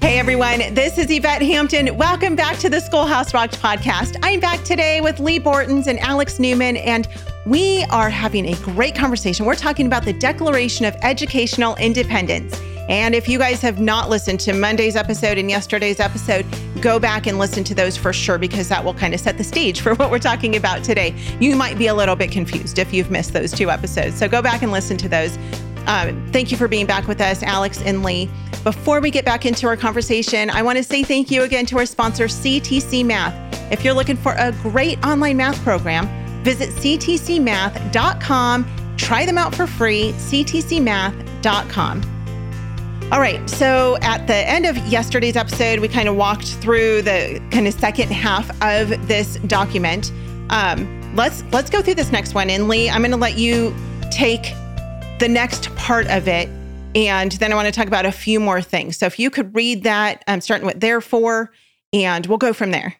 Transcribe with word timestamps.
Hey 0.00 0.20
everyone, 0.20 0.60
this 0.74 0.96
is 0.96 1.10
Yvette 1.10 1.42
Hampton. 1.42 1.96
Welcome 1.96 2.36
back 2.36 2.56
to 2.58 2.70
the 2.70 2.80
Schoolhouse 2.80 3.34
Rocked 3.34 3.60
podcast. 3.60 4.16
I'm 4.22 4.38
back 4.38 4.62
today 4.62 5.00
with 5.00 5.18
Leigh 5.18 5.40
Bortins 5.40 5.88
and 5.88 5.98
Alex 5.98 6.38
Newman, 6.38 6.76
and 6.76 7.08
we 7.46 7.84
are 7.90 8.08
having 8.08 8.46
a 8.46 8.54
great 8.58 8.94
conversation. 8.94 9.44
We're 9.44 9.56
talking 9.56 9.86
about 9.86 10.04
the 10.04 10.12
Declaration 10.12 10.84
of 10.84 10.94
Educational 11.02 11.74
Independence. 11.76 12.60
And 12.88 13.12
if 13.12 13.28
you 13.28 13.40
guys 13.40 13.60
have 13.62 13.80
not 13.80 14.08
listened 14.08 14.38
to 14.40 14.52
Monday's 14.54 14.94
episode 14.94 15.36
and 15.36 15.50
yesterday's 15.50 15.98
episode, 15.98 16.46
go 16.80 17.00
back 17.00 17.26
and 17.26 17.36
listen 17.36 17.64
to 17.64 17.74
those 17.74 17.96
for 17.96 18.12
sure, 18.12 18.38
because 18.38 18.68
that 18.68 18.84
will 18.84 18.94
kind 18.94 19.14
of 19.14 19.20
set 19.20 19.36
the 19.36 19.44
stage 19.44 19.80
for 19.82 19.96
what 19.96 20.12
we're 20.12 20.20
talking 20.20 20.54
about 20.54 20.84
today. 20.84 21.12
You 21.40 21.56
might 21.56 21.76
be 21.76 21.88
a 21.88 21.94
little 21.94 22.16
bit 22.16 22.30
confused 22.30 22.78
if 22.78 22.94
you've 22.94 23.10
missed 23.10 23.32
those 23.32 23.50
two 23.50 23.68
episodes. 23.68 24.16
So 24.16 24.28
go 24.28 24.42
back 24.42 24.62
and 24.62 24.70
listen 24.70 24.96
to 24.98 25.08
those. 25.08 25.36
Um, 25.88 26.30
thank 26.32 26.52
you 26.52 26.58
for 26.58 26.68
being 26.68 26.86
back 26.86 27.08
with 27.08 27.20
us, 27.20 27.42
Alex 27.42 27.80
and 27.82 28.02
Leigh. 28.04 28.28
Before 28.62 29.00
we 29.00 29.10
get 29.10 29.24
back 29.24 29.46
into 29.46 29.66
our 29.66 29.76
conversation, 29.76 30.50
I 30.50 30.62
want 30.62 30.76
to 30.76 30.84
say 30.84 31.02
thank 31.02 31.30
you 31.30 31.42
again 31.44 31.64
to 31.66 31.78
our 31.78 31.86
sponsor, 31.86 32.26
CTC 32.26 33.04
Math. 33.06 33.72
If 33.72 33.82
you're 33.82 33.94
looking 33.94 34.16
for 34.16 34.34
a 34.34 34.52
great 34.62 35.04
online 35.04 35.38
math 35.38 35.58
program, 35.64 36.06
visit 36.44 36.68
ctcmath.com. 36.70 38.66
Try 38.98 39.24
them 39.24 39.38
out 39.38 39.54
for 39.54 39.66
free, 39.66 40.12
ctcmath.com. 40.12 42.02
All 43.10 43.20
right. 43.20 43.48
So 43.48 43.96
at 44.02 44.26
the 44.26 44.34
end 44.34 44.66
of 44.66 44.76
yesterday's 44.88 45.36
episode, 45.36 45.80
we 45.80 45.88
kind 45.88 46.10
of 46.10 46.16
walked 46.16 46.48
through 46.56 47.00
the 47.02 47.40
kind 47.50 47.66
of 47.66 47.72
second 47.72 48.10
half 48.10 48.50
of 48.62 49.08
this 49.08 49.36
document. 49.46 50.12
Um, 50.50 51.16
let's 51.16 51.42
let's 51.50 51.70
go 51.70 51.80
through 51.80 51.94
this 51.94 52.12
next 52.12 52.34
one. 52.34 52.50
And 52.50 52.68
Leigh, 52.68 52.90
I'm 52.90 53.00
going 53.00 53.12
to 53.12 53.16
let 53.16 53.38
you 53.38 53.74
take 54.10 54.52
the 55.18 55.28
next 55.28 55.74
part 55.74 56.06
of 56.08 56.28
it. 56.28 56.48
And 56.94 57.32
then 57.32 57.52
I 57.52 57.54
want 57.54 57.66
to 57.66 57.72
talk 57.72 57.86
about 57.86 58.06
a 58.06 58.12
few 58.12 58.40
more 58.40 58.62
things. 58.62 58.96
So 58.96 59.06
if 59.06 59.18
you 59.18 59.30
could 59.30 59.54
read 59.54 59.82
that, 59.82 60.22
um, 60.26 60.40
starting 60.40 60.66
with 60.66 60.80
therefore, 60.80 61.50
and 61.92 62.26
we'll 62.26 62.38
go 62.38 62.52
from 62.52 62.70
there. 62.70 62.96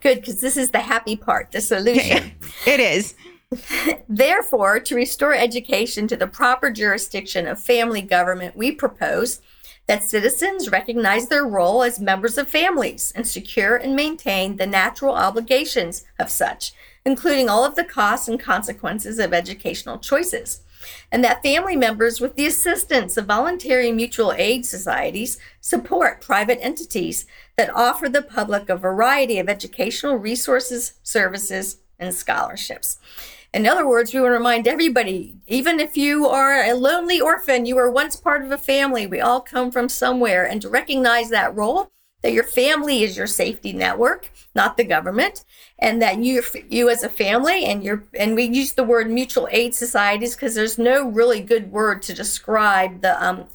Good, 0.00 0.20
because 0.20 0.40
this 0.40 0.56
is 0.56 0.70
the 0.70 0.80
happy 0.80 1.16
part, 1.16 1.52
the 1.52 1.60
solution. 1.60 2.32
it 2.66 2.80
is. 2.80 3.14
Therefore, 4.08 4.80
to 4.80 4.94
restore 4.94 5.34
education 5.34 6.06
to 6.08 6.16
the 6.16 6.26
proper 6.26 6.70
jurisdiction 6.70 7.46
of 7.46 7.62
family 7.62 8.00
government, 8.00 8.56
we 8.56 8.72
propose 8.72 9.40
that 9.86 10.04
citizens 10.04 10.70
recognize 10.70 11.28
their 11.28 11.44
role 11.44 11.82
as 11.82 12.00
members 12.00 12.38
of 12.38 12.48
families 12.48 13.12
and 13.14 13.26
secure 13.26 13.76
and 13.76 13.94
maintain 13.96 14.56
the 14.56 14.66
natural 14.66 15.14
obligations 15.14 16.04
of 16.18 16.30
such, 16.30 16.72
including 17.04 17.48
all 17.48 17.64
of 17.64 17.74
the 17.74 17.84
costs 17.84 18.28
and 18.28 18.40
consequences 18.40 19.18
of 19.18 19.34
educational 19.34 19.98
choices 19.98 20.62
and 21.10 21.22
that 21.24 21.42
family 21.42 21.76
members, 21.76 22.20
with 22.20 22.36
the 22.36 22.46
assistance 22.46 23.16
of 23.16 23.26
voluntary 23.26 23.92
mutual 23.92 24.32
aid 24.32 24.64
societies, 24.64 25.38
support 25.60 26.20
private 26.20 26.58
entities 26.62 27.26
that 27.56 27.74
offer 27.74 28.08
the 28.08 28.22
public 28.22 28.68
a 28.68 28.76
variety 28.76 29.38
of 29.38 29.48
educational 29.48 30.16
resources, 30.16 30.94
services, 31.02 31.78
and 31.98 32.14
scholarships. 32.14 32.98
In 33.52 33.66
other 33.66 33.86
words, 33.86 34.14
we 34.14 34.20
want 34.20 34.30
to 34.30 34.38
remind 34.38 34.68
everybody 34.68 35.36
even 35.48 35.80
if 35.80 35.96
you 35.96 36.28
are 36.28 36.62
a 36.62 36.74
lonely 36.74 37.20
orphan, 37.20 37.66
you 37.66 37.74
were 37.74 37.90
once 37.90 38.14
part 38.14 38.44
of 38.44 38.52
a 38.52 38.58
family. 38.58 39.06
We 39.06 39.20
all 39.20 39.40
come 39.40 39.72
from 39.72 39.88
somewhere, 39.88 40.46
and 40.46 40.62
to 40.62 40.68
recognize 40.68 41.30
that 41.30 41.54
role 41.54 41.90
that 42.22 42.32
your 42.32 42.44
family 42.44 43.02
is 43.02 43.16
your 43.16 43.26
safety 43.26 43.72
network, 43.72 44.30
not 44.54 44.76
the 44.76 44.84
government, 44.84 45.44
and 45.78 46.00
that 46.02 46.18
you 46.18 46.42
you 46.68 46.88
as 46.88 47.02
a 47.02 47.08
family 47.08 47.64
and 47.64 47.82
your 47.82 48.04
and 48.18 48.34
we 48.34 48.44
use 48.44 48.72
the 48.72 48.84
word 48.84 49.10
mutual 49.10 49.48
aid 49.50 49.74
societies 49.74 50.34
because 50.34 50.54
there's 50.54 50.78
no 50.78 51.08
really 51.08 51.40
good 51.40 51.70
word 51.72 52.02
to 52.02 52.14
describe 52.14 53.00
the 53.02 53.22
um 53.24 53.46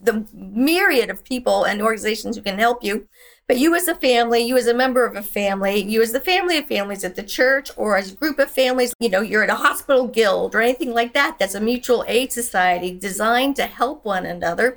the 0.00 0.26
myriad 0.32 1.10
of 1.10 1.24
people 1.24 1.64
and 1.64 1.82
organizations 1.82 2.36
who 2.36 2.42
can 2.42 2.58
help 2.58 2.84
you. 2.84 3.08
But 3.48 3.58
you 3.58 3.74
as 3.74 3.88
a 3.88 3.94
family, 3.94 4.42
you 4.42 4.56
as 4.58 4.66
a 4.66 4.74
member 4.74 5.06
of 5.06 5.16
a 5.16 5.22
family, 5.22 5.82
you 5.82 6.02
as 6.02 6.12
the 6.12 6.20
family 6.20 6.58
of 6.58 6.66
families 6.66 7.02
at 7.02 7.16
the 7.16 7.22
church 7.22 7.70
or 7.76 7.96
as 7.96 8.12
a 8.12 8.14
group 8.14 8.38
of 8.38 8.50
families, 8.50 8.92
you 9.00 9.08
know, 9.08 9.22
you're 9.22 9.42
at 9.42 9.50
a 9.50 9.54
hospital 9.54 10.06
guild 10.06 10.54
or 10.54 10.60
anything 10.60 10.92
like 10.92 11.14
that, 11.14 11.38
that's 11.38 11.54
a 11.54 11.60
mutual 11.60 12.04
aid 12.06 12.30
society 12.30 12.92
designed 12.92 13.56
to 13.56 13.66
help 13.66 14.04
one 14.04 14.26
another 14.26 14.76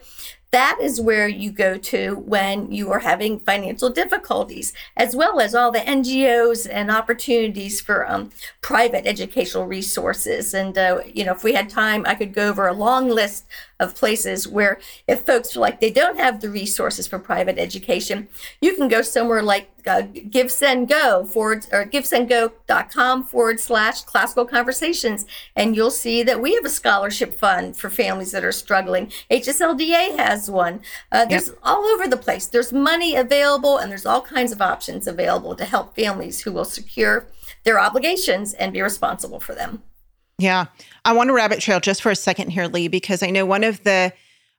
that 0.52 0.78
is 0.82 1.00
where 1.00 1.30
you 1.30 1.50
go 1.50 1.78
to 1.78 2.16
when 2.16 2.72
you 2.72 2.92
are 2.92 3.00
having 3.00 3.40
financial 3.40 3.90
difficulties, 3.90 4.74
as 4.98 5.16
well 5.16 5.40
as 5.40 5.56
all 5.56 5.72
the 5.72 5.80
NGOs 5.80 6.68
and 6.70 6.92
opportunities 6.92 7.80
for 7.80 8.10
um, 8.10 8.32
private 8.62 9.08
educational 9.08 9.66
resources. 9.66 10.54
And, 10.54 10.78
uh, 10.78 11.02
you 11.06 11.24
know, 11.24 11.32
if 11.32 11.46
we 11.46 11.54
had 11.54 11.70
time, 11.70 12.06
I 12.06 12.16
could 12.16 12.34
go 12.34 12.50
over 12.50 12.68
a 12.68 12.74
long 12.74 13.08
list 13.08 13.46
of 13.80 13.96
places 13.96 14.46
where 14.46 14.80
if 15.08 15.26
folks 15.26 15.54
feel 15.54 15.62
like 15.62 15.80
they 15.80 15.90
don't 15.90 16.20
have 16.20 16.42
the 16.42 16.50
resources 16.50 17.08
for 17.08 17.18
private 17.18 17.58
education, 17.58 18.28
you 18.60 18.76
can 18.76 18.90
go 18.90 19.02
somewhere 19.02 19.42
like 19.42 19.70
uh, 19.88 20.02
Give 20.02 20.52
Send 20.52 20.90
Go 20.90 21.26
forward 21.26 21.68
or 21.72 21.86
givesendgo.com 21.86 23.24
forward 23.24 23.60
slash 23.60 24.02
classical 24.04 24.46
conversations, 24.46 25.26
and 25.56 25.76
you'll 25.76 25.92
see 25.92 26.24
that 26.24 26.42
we 26.42 26.56
have 26.56 26.66
a 26.66 26.70
scholarship 26.70 27.34
fund 27.34 27.78
for 27.78 27.90
families 27.90 28.32
that 28.32 28.44
are 28.44 28.52
struggling. 28.52 29.12
HSLDA 29.30 30.18
has 30.18 30.50
one. 30.50 30.82
Uh, 31.12 31.26
there's 31.26 31.48
yep. 31.48 31.58
all 31.64 31.86
over 31.86 32.08
the 32.08 32.18
place. 32.18 32.48
There's 32.48 32.74
money 32.74 33.16
available, 33.16 33.78
and 33.78 33.92
there's 33.92 34.06
all 34.06 34.22
kinds 34.22 34.52
of 34.52 34.62
options 34.62 35.08
available 35.08 35.56
to 35.56 35.66
help 35.66 35.96
families 35.96 36.42
who 36.42 36.52
will 36.52 36.66
secure 36.66 37.28
their 37.64 37.80
obligations 37.80 38.54
and 38.54 38.74
be 38.74 38.82
responsible 38.82 39.40
for 39.40 39.54
them. 39.54 39.84
Yeah. 40.38 40.66
I 41.06 41.14
want 41.14 41.28
to 41.28 41.34
rabbit 41.34 41.60
trail 41.60 41.80
just 41.80 42.02
for 42.02 42.10
a 42.12 42.16
second 42.16 42.50
here, 42.50 42.68
Leigh, 42.68 42.88
because 42.88 43.22
I 43.22 43.30
know 43.30 43.46
one 43.46 43.64
of 43.64 43.84
the 43.84 44.12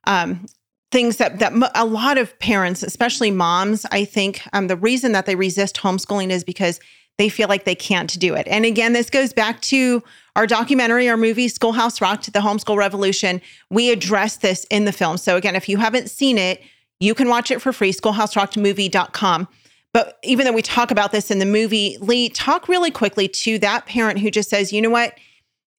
um, 0.05 0.45
things 0.93 1.17
that 1.17 1.39
that 1.39 1.51
a 1.75 1.85
lot 1.85 2.17
of 2.17 2.37
parents, 2.39 2.83
especially 2.83 3.31
moms, 3.31 3.85
I 3.91 4.05
think 4.05 4.43
um, 4.53 4.67
the 4.67 4.77
reason 4.77 5.11
that 5.11 5.25
they 5.25 5.35
resist 5.35 5.77
homeschooling 5.77 6.29
is 6.29 6.43
because 6.43 6.79
they 7.17 7.29
feel 7.29 7.47
like 7.49 7.65
they 7.65 7.75
can't 7.75 8.17
do 8.19 8.35
it. 8.35 8.47
And 8.47 8.63
again, 8.63 8.93
this 8.93 9.09
goes 9.09 9.33
back 9.33 9.59
to 9.61 10.03
our 10.35 10.47
documentary, 10.47 11.09
our 11.09 11.17
movie, 11.17 11.47
Schoolhouse 11.47 11.99
Rocked, 11.99 12.31
The 12.31 12.39
Homeschool 12.39 12.77
Revolution. 12.77 13.41
We 13.69 13.91
address 13.91 14.37
this 14.37 14.65
in 14.69 14.85
the 14.85 14.91
film. 14.91 15.17
So 15.17 15.35
again, 15.35 15.55
if 15.55 15.67
you 15.67 15.77
haven't 15.77 16.09
seen 16.09 16.37
it, 16.37 16.61
you 16.99 17.13
can 17.15 17.27
watch 17.27 17.51
it 17.51 17.61
for 17.61 17.73
free, 17.73 17.91
schoolhouserockedmovie.com. 17.91 19.47
But 19.93 20.17
even 20.23 20.45
though 20.45 20.53
we 20.53 20.61
talk 20.61 20.91
about 20.91 21.11
this 21.11 21.29
in 21.29 21.39
the 21.39 21.45
movie, 21.45 21.97
Leigh, 22.01 22.29
talk 22.29 22.67
really 22.67 22.91
quickly 22.91 23.27
to 23.27 23.59
that 23.59 23.85
parent 23.85 24.19
who 24.19 24.31
just 24.31 24.49
says, 24.49 24.71
you 24.71 24.81
know 24.81 24.89
what? 24.89 25.15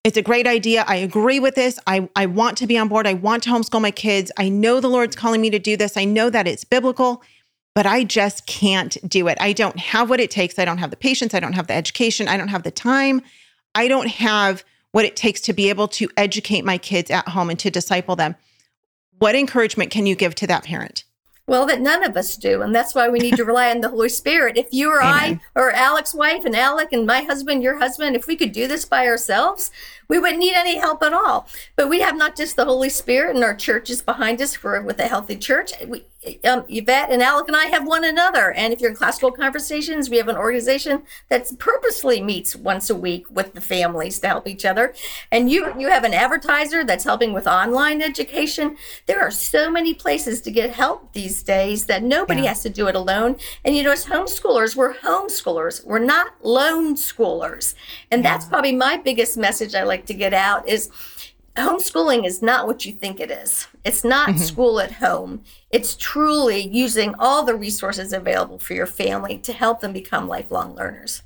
It's 0.05 0.17
a 0.17 0.21
great 0.21 0.45
idea. 0.45 0.85
I 0.87 0.97
agree 0.97 1.39
with 1.39 1.55
this. 1.55 1.79
I, 1.87 2.07
I 2.15 2.27
want 2.27 2.59
to 2.59 2.67
be 2.67 2.77
on 2.77 2.87
board. 2.89 3.07
I 3.07 3.15
want 3.15 3.41
to 3.43 3.49
homeschool 3.49 3.81
my 3.81 3.89
kids. 3.89 4.31
I 4.37 4.49
know 4.49 4.79
the 4.79 4.87
Lord's 4.87 5.15
calling 5.15 5.41
me 5.41 5.49
to 5.49 5.57
do 5.57 5.75
this. 5.75 5.97
I 5.97 6.05
know 6.05 6.29
that 6.29 6.45
it's 6.47 6.63
biblical, 6.63 7.23
but 7.73 7.87
I 7.87 8.03
just 8.03 8.45
can't 8.45 8.95
do 9.09 9.27
it. 9.27 9.35
I 9.41 9.51
don't 9.51 9.79
have 9.79 10.11
what 10.11 10.19
it 10.19 10.29
takes. 10.29 10.59
I 10.59 10.65
don't 10.65 10.77
have 10.77 10.91
the 10.91 10.95
patience. 10.95 11.33
I 11.33 11.39
don't 11.39 11.53
have 11.53 11.65
the 11.65 11.73
education. 11.73 12.27
I 12.27 12.37
don't 12.37 12.49
have 12.49 12.61
the 12.61 12.69
time. 12.69 13.23
I 13.73 13.87
don't 13.87 14.07
have 14.09 14.63
what 14.91 15.05
it 15.05 15.15
takes 15.15 15.41
to 15.41 15.53
be 15.53 15.69
able 15.69 15.87
to 15.87 16.07
educate 16.17 16.63
my 16.63 16.77
kids 16.77 17.09
at 17.09 17.27
home 17.29 17.49
and 17.49 17.57
to 17.57 17.71
disciple 17.71 18.15
them. 18.15 18.35
What 19.17 19.33
encouragement 19.33 19.89
can 19.89 20.05
you 20.05 20.15
give 20.15 20.35
to 20.35 20.45
that 20.45 20.65
parent? 20.65 21.03
Well, 21.47 21.67
that 21.67 21.79
none 21.79 22.03
of 22.03 22.17
us 22.17 22.37
do. 22.37 22.61
And 22.63 22.73
that's 22.73 22.95
why 22.95 23.07
we 23.07 23.19
need 23.19 23.35
to 23.37 23.45
rely 23.45 23.69
on 23.69 23.81
the 23.81 23.89
Holy 23.89 24.09
Spirit. 24.09 24.57
If 24.57 24.67
you 24.71 24.89
or 24.89 25.01
Amen. 25.01 25.41
I 25.55 25.59
or 25.59 25.71
Alec's 25.71 26.13
wife 26.13 26.43
and 26.43 26.55
Alec 26.55 26.91
and 26.91 27.05
my 27.05 27.21
husband, 27.21 27.61
your 27.61 27.77
husband, 27.77 28.15
if 28.15 28.27
we 28.27 28.35
could 28.35 28.51
do 28.51 28.67
this 28.67 28.85
by 28.85 29.07
ourselves, 29.07 29.69
we 30.07 30.19
wouldn't 30.19 30.39
need 30.39 30.55
any 30.55 30.77
help 30.77 31.03
at 31.03 31.13
all. 31.13 31.47
But 31.75 31.89
we 31.89 32.01
have 32.01 32.15
not 32.15 32.35
just 32.35 32.55
the 32.55 32.65
Holy 32.65 32.89
Spirit 32.89 33.35
and 33.35 33.43
our 33.43 33.55
church 33.55 33.89
is 33.89 34.01
behind 34.01 34.41
us 34.41 34.55
for 34.55 34.81
with 34.81 34.99
a 34.99 35.07
healthy 35.07 35.37
church. 35.37 35.73
We, 35.87 36.05
um, 36.43 36.65
Yvette 36.67 37.11
and 37.11 37.21
Alec 37.21 37.47
and 37.47 37.55
I 37.55 37.65
have 37.65 37.85
one 37.85 38.03
another. 38.03 38.51
And 38.51 38.73
if 38.73 38.81
you're 38.81 38.89
in 38.89 38.95
classical 38.95 39.31
conversations, 39.31 40.09
we 40.09 40.17
have 40.17 40.27
an 40.27 40.35
organization 40.35 41.03
that 41.29 41.51
purposely 41.59 42.21
meets 42.21 42.55
once 42.55 42.89
a 42.89 42.95
week 42.95 43.27
with 43.29 43.53
the 43.53 43.61
families 43.61 44.19
to 44.19 44.27
help 44.27 44.47
each 44.47 44.65
other. 44.65 44.93
And 45.31 45.51
you 45.51 45.73
you 45.77 45.89
have 45.89 46.03
an 46.03 46.13
advertiser 46.13 46.83
that's 46.83 47.03
helping 47.03 47.33
with 47.33 47.47
online 47.47 48.01
education. 48.01 48.77
There 49.05 49.21
are 49.21 49.31
so 49.31 49.69
many 49.69 49.93
places 49.93 50.41
to 50.41 50.51
get 50.51 50.71
help 50.71 51.13
these 51.13 51.43
days 51.43 51.85
that 51.85 52.03
nobody 52.03 52.41
yeah. 52.41 52.49
has 52.49 52.63
to 52.63 52.69
do 52.69 52.87
it 52.87 52.95
alone. 52.95 53.37
And 53.63 53.75
you 53.75 53.83
know, 53.83 53.91
as 53.91 54.05
homeschoolers, 54.05 54.75
we're 54.75 54.95
homeschoolers. 54.95 55.85
We're 55.85 55.99
not 55.99 56.33
lone 56.43 56.95
schoolers. 56.95 57.75
And 58.11 58.23
yeah. 58.23 58.31
that's 58.31 58.45
probably 58.45 58.75
my 58.75 58.97
biggest 58.97 59.37
message 59.37 59.75
I 59.75 59.83
like 59.83 59.94
to 60.03 60.13
get 60.13 60.33
out 60.33 60.67
is 60.67 60.89
homeschooling 61.55 62.25
is 62.25 62.41
not 62.41 62.67
what 62.67 62.85
you 62.85 62.91
think 62.93 63.19
it 63.19 63.31
is. 63.31 63.67
It's 63.83 64.03
not 64.03 64.29
mm-hmm. 64.29 64.39
school 64.39 64.79
at 64.79 64.93
home. 64.93 65.43
It's 65.71 65.95
truly 65.95 66.67
using 66.67 67.15
all 67.17 67.43
the 67.43 67.55
resources 67.55 68.11
available 68.11 68.59
for 68.59 68.73
your 68.73 68.87
family 68.87 69.37
to 69.39 69.53
help 69.53 69.79
them 69.79 69.93
become 69.93 70.27
lifelong 70.27 70.75
learners. 70.75 71.21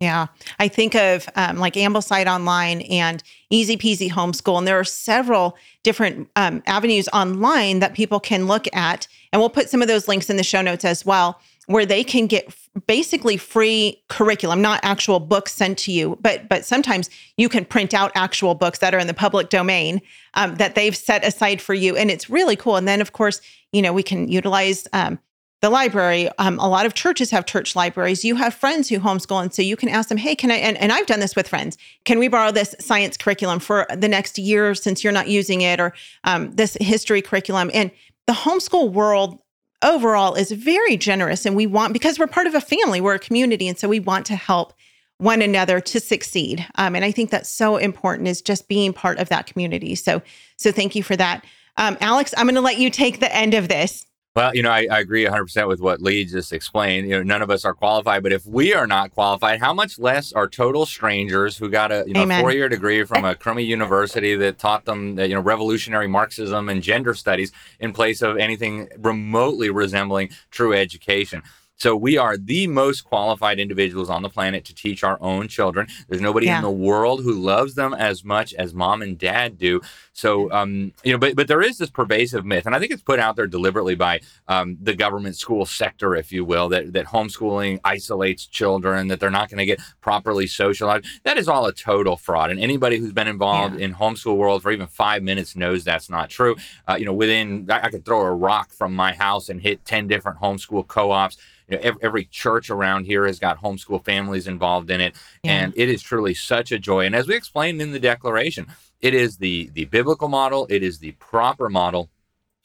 Yeah, 0.00 0.26
I 0.58 0.68
think 0.68 0.94
of 0.94 1.28
um, 1.36 1.56
like 1.56 1.74
Ambleside 1.74 2.26
Online 2.26 2.82
and 2.82 3.22
Easy 3.48 3.76
Peasy 3.76 4.10
Homeschool, 4.10 4.58
and 4.58 4.66
there 4.66 4.78
are 4.78 4.84
several 4.84 5.56
different 5.82 6.28
um, 6.36 6.62
avenues 6.66 7.08
online 7.12 7.78
that 7.78 7.94
people 7.94 8.20
can 8.20 8.46
look 8.46 8.66
at, 8.74 9.06
and 9.32 9.40
we'll 9.40 9.48
put 9.48 9.70
some 9.70 9.80
of 9.82 9.88
those 9.88 10.08
links 10.08 10.28
in 10.28 10.36
the 10.36 10.42
show 10.44 10.62
notes 10.62 10.84
as 10.84 11.06
well 11.06 11.40
where 11.66 11.86
they 11.86 12.04
can 12.04 12.26
get 12.26 12.54
basically 12.86 13.36
free 13.36 14.02
curriculum 14.08 14.60
not 14.60 14.80
actual 14.82 15.20
books 15.20 15.52
sent 15.52 15.78
to 15.78 15.92
you 15.92 16.18
but 16.20 16.48
but 16.48 16.64
sometimes 16.64 17.08
you 17.36 17.48
can 17.48 17.64
print 17.64 17.94
out 17.94 18.10
actual 18.14 18.54
books 18.54 18.80
that 18.80 18.94
are 18.94 18.98
in 18.98 19.06
the 19.06 19.14
public 19.14 19.48
domain 19.48 20.00
um, 20.34 20.56
that 20.56 20.74
they've 20.74 20.96
set 20.96 21.24
aside 21.24 21.60
for 21.60 21.74
you 21.74 21.96
and 21.96 22.10
it's 22.10 22.28
really 22.28 22.56
cool 22.56 22.76
and 22.76 22.88
then 22.88 23.00
of 23.00 23.12
course 23.12 23.40
you 23.72 23.80
know 23.80 23.92
we 23.92 24.02
can 24.02 24.28
utilize 24.28 24.88
um, 24.92 25.18
the 25.64 25.70
library. 25.70 26.28
Um, 26.36 26.58
a 26.58 26.68
lot 26.68 26.84
of 26.84 26.92
churches 26.92 27.30
have 27.30 27.46
church 27.46 27.74
libraries. 27.74 28.22
You 28.22 28.34
have 28.36 28.52
friends 28.52 28.90
who 28.90 28.98
homeschool. 28.98 29.40
And 29.40 29.52
so 29.52 29.62
you 29.62 29.76
can 29.76 29.88
ask 29.88 30.10
them, 30.10 30.18
hey, 30.18 30.34
can 30.34 30.50
I, 30.50 30.56
and, 30.56 30.76
and 30.76 30.92
I've 30.92 31.06
done 31.06 31.20
this 31.20 31.34
with 31.34 31.48
friends, 31.48 31.78
can 32.04 32.18
we 32.18 32.28
borrow 32.28 32.52
this 32.52 32.74
science 32.80 33.16
curriculum 33.16 33.60
for 33.60 33.86
the 33.96 34.06
next 34.06 34.36
year 34.36 34.74
since 34.74 35.02
you're 35.02 35.12
not 35.12 35.26
using 35.26 35.62
it 35.62 35.80
or 35.80 35.94
um, 36.24 36.54
this 36.54 36.76
history 36.82 37.22
curriculum? 37.22 37.70
And 37.72 37.90
the 38.26 38.34
homeschool 38.34 38.92
world 38.92 39.38
overall 39.84 40.34
is 40.34 40.50
very 40.50 40.96
generous. 40.96 41.46
And 41.46 41.54
we 41.54 41.66
want, 41.66 41.92
because 41.92 42.18
we're 42.18 42.26
part 42.26 42.46
of 42.46 42.54
a 42.54 42.60
family, 42.60 43.00
we're 43.00 43.14
a 43.14 43.20
community. 43.20 43.68
And 43.68 43.78
so 43.78 43.88
we 43.88 44.00
want 44.00 44.26
to 44.26 44.36
help 44.36 44.72
one 45.18 45.42
another 45.42 45.80
to 45.80 46.00
succeed. 46.00 46.66
Um, 46.74 46.96
and 46.96 47.04
I 47.04 47.12
think 47.12 47.30
that's 47.30 47.48
so 47.48 47.76
important 47.76 48.28
is 48.28 48.42
just 48.42 48.66
being 48.66 48.92
part 48.92 49.18
of 49.18 49.28
that 49.28 49.46
community. 49.46 49.94
So, 49.94 50.22
so 50.56 50.72
thank 50.72 50.96
you 50.96 51.02
for 51.02 51.14
that. 51.16 51.44
Um, 51.76 51.96
Alex, 52.00 52.34
I'm 52.36 52.46
going 52.46 52.56
to 52.56 52.60
let 52.60 52.78
you 52.78 52.90
take 52.90 53.20
the 53.20 53.34
end 53.34 53.54
of 53.54 53.68
this. 53.68 54.06
Well, 54.36 54.52
you 54.52 54.62
know, 54.62 54.70
I, 54.70 54.88
I, 54.90 54.98
agree 54.98 55.24
100% 55.24 55.68
with 55.68 55.78
what 55.78 56.02
Leigh 56.02 56.24
just 56.24 56.52
explained. 56.52 57.08
You 57.08 57.18
know, 57.18 57.22
none 57.22 57.40
of 57.40 57.50
us 57.50 57.64
are 57.64 57.72
qualified, 57.72 58.24
but 58.24 58.32
if 58.32 58.44
we 58.44 58.74
are 58.74 58.84
not 58.84 59.12
qualified, 59.12 59.60
how 59.60 59.72
much 59.72 59.96
less 59.96 60.32
are 60.32 60.48
total 60.48 60.86
strangers 60.86 61.56
who 61.56 61.70
got 61.70 61.92
a 61.92 62.02
you 62.04 62.14
know 62.14 62.40
four 62.40 62.50
year 62.50 62.68
degree 62.68 63.04
from 63.04 63.24
eh. 63.24 63.30
a 63.30 63.34
crummy 63.36 63.62
university 63.62 64.34
that 64.34 64.58
taught 64.58 64.86
them 64.86 65.14
that, 65.14 65.28
you 65.28 65.36
know 65.36 65.40
revolutionary 65.40 66.08
Marxism 66.08 66.68
and 66.68 66.82
gender 66.82 67.14
studies 67.14 67.52
in 67.78 67.92
place 67.92 68.22
of 68.22 68.36
anything 68.36 68.88
remotely 68.98 69.70
resembling 69.70 70.30
true 70.50 70.72
education? 70.72 71.40
So 71.76 71.96
we 71.96 72.16
are 72.16 72.36
the 72.36 72.66
most 72.66 73.02
qualified 73.02 73.58
individuals 73.58 74.08
on 74.08 74.22
the 74.22 74.28
planet 74.28 74.64
to 74.66 74.74
teach 74.74 75.02
our 75.02 75.18
own 75.20 75.48
children. 75.48 75.88
There's 76.08 76.22
nobody 76.22 76.46
yeah. 76.46 76.56
in 76.56 76.62
the 76.62 76.70
world 76.70 77.22
who 77.22 77.32
loves 77.32 77.74
them 77.74 77.92
as 77.92 78.24
much 78.24 78.54
as 78.54 78.72
mom 78.72 79.02
and 79.02 79.18
dad 79.18 79.58
do. 79.58 79.80
So 80.12 80.50
um, 80.52 80.92
you 81.02 81.12
know, 81.12 81.18
but 81.18 81.34
but 81.34 81.48
there 81.48 81.60
is 81.60 81.78
this 81.78 81.90
pervasive 81.90 82.44
myth, 82.44 82.66
and 82.66 82.74
I 82.74 82.78
think 82.78 82.92
it's 82.92 83.02
put 83.02 83.18
out 83.18 83.34
there 83.34 83.48
deliberately 83.48 83.96
by 83.96 84.20
um, 84.46 84.78
the 84.80 84.94
government 84.94 85.36
school 85.36 85.66
sector, 85.66 86.14
if 86.14 86.30
you 86.30 86.44
will, 86.44 86.68
that 86.68 86.92
that 86.92 87.06
homeschooling 87.06 87.80
isolates 87.84 88.46
children, 88.46 89.08
that 89.08 89.18
they're 89.18 89.30
not 89.30 89.50
going 89.50 89.58
to 89.58 89.66
get 89.66 89.80
properly 90.00 90.46
socialized. 90.46 91.06
That 91.24 91.36
is 91.36 91.48
all 91.48 91.66
a 91.66 91.72
total 91.72 92.16
fraud, 92.16 92.50
and 92.50 92.60
anybody 92.60 92.98
who's 92.98 93.12
been 93.12 93.28
involved 93.28 93.78
yeah. 93.78 93.86
in 93.86 93.94
homeschool 93.94 94.36
world 94.36 94.62
for 94.62 94.70
even 94.70 94.86
five 94.86 95.24
minutes 95.24 95.56
knows 95.56 95.82
that's 95.82 96.08
not 96.08 96.30
true. 96.30 96.54
Uh, 96.88 96.94
you 96.94 97.04
know, 97.04 97.12
within 97.12 97.66
I, 97.68 97.86
I 97.86 97.90
could 97.90 98.04
throw 98.04 98.20
a 98.20 98.32
rock 98.32 98.72
from 98.72 98.94
my 98.94 99.12
house 99.12 99.48
and 99.48 99.60
hit 99.60 99.84
ten 99.84 100.06
different 100.06 100.38
homeschool 100.38 100.86
co-ops 100.86 101.36
you 101.68 101.76
know, 101.76 101.82
every, 101.82 102.02
every, 102.02 102.24
church 102.26 102.70
around 102.70 103.04
here 103.04 103.26
has 103.26 103.38
got 103.38 103.60
homeschool 103.60 104.04
families 104.04 104.46
involved 104.46 104.90
in 104.90 105.00
it, 105.00 105.14
yeah. 105.42 105.52
and 105.52 105.72
it 105.76 105.88
is 105.88 106.02
truly 106.02 106.34
such 106.34 106.72
a 106.72 106.78
joy. 106.78 107.06
And 107.06 107.14
as 107.14 107.26
we 107.26 107.34
explained 107.34 107.80
in 107.80 107.92
the 107.92 108.00
declaration, 108.00 108.66
it 109.00 109.14
is 109.14 109.38
the 109.38 109.70
the 109.74 109.86
biblical 109.86 110.28
model, 110.28 110.66
it 110.70 110.82
is 110.82 110.98
the 110.98 111.12
proper 111.12 111.68
model 111.68 112.10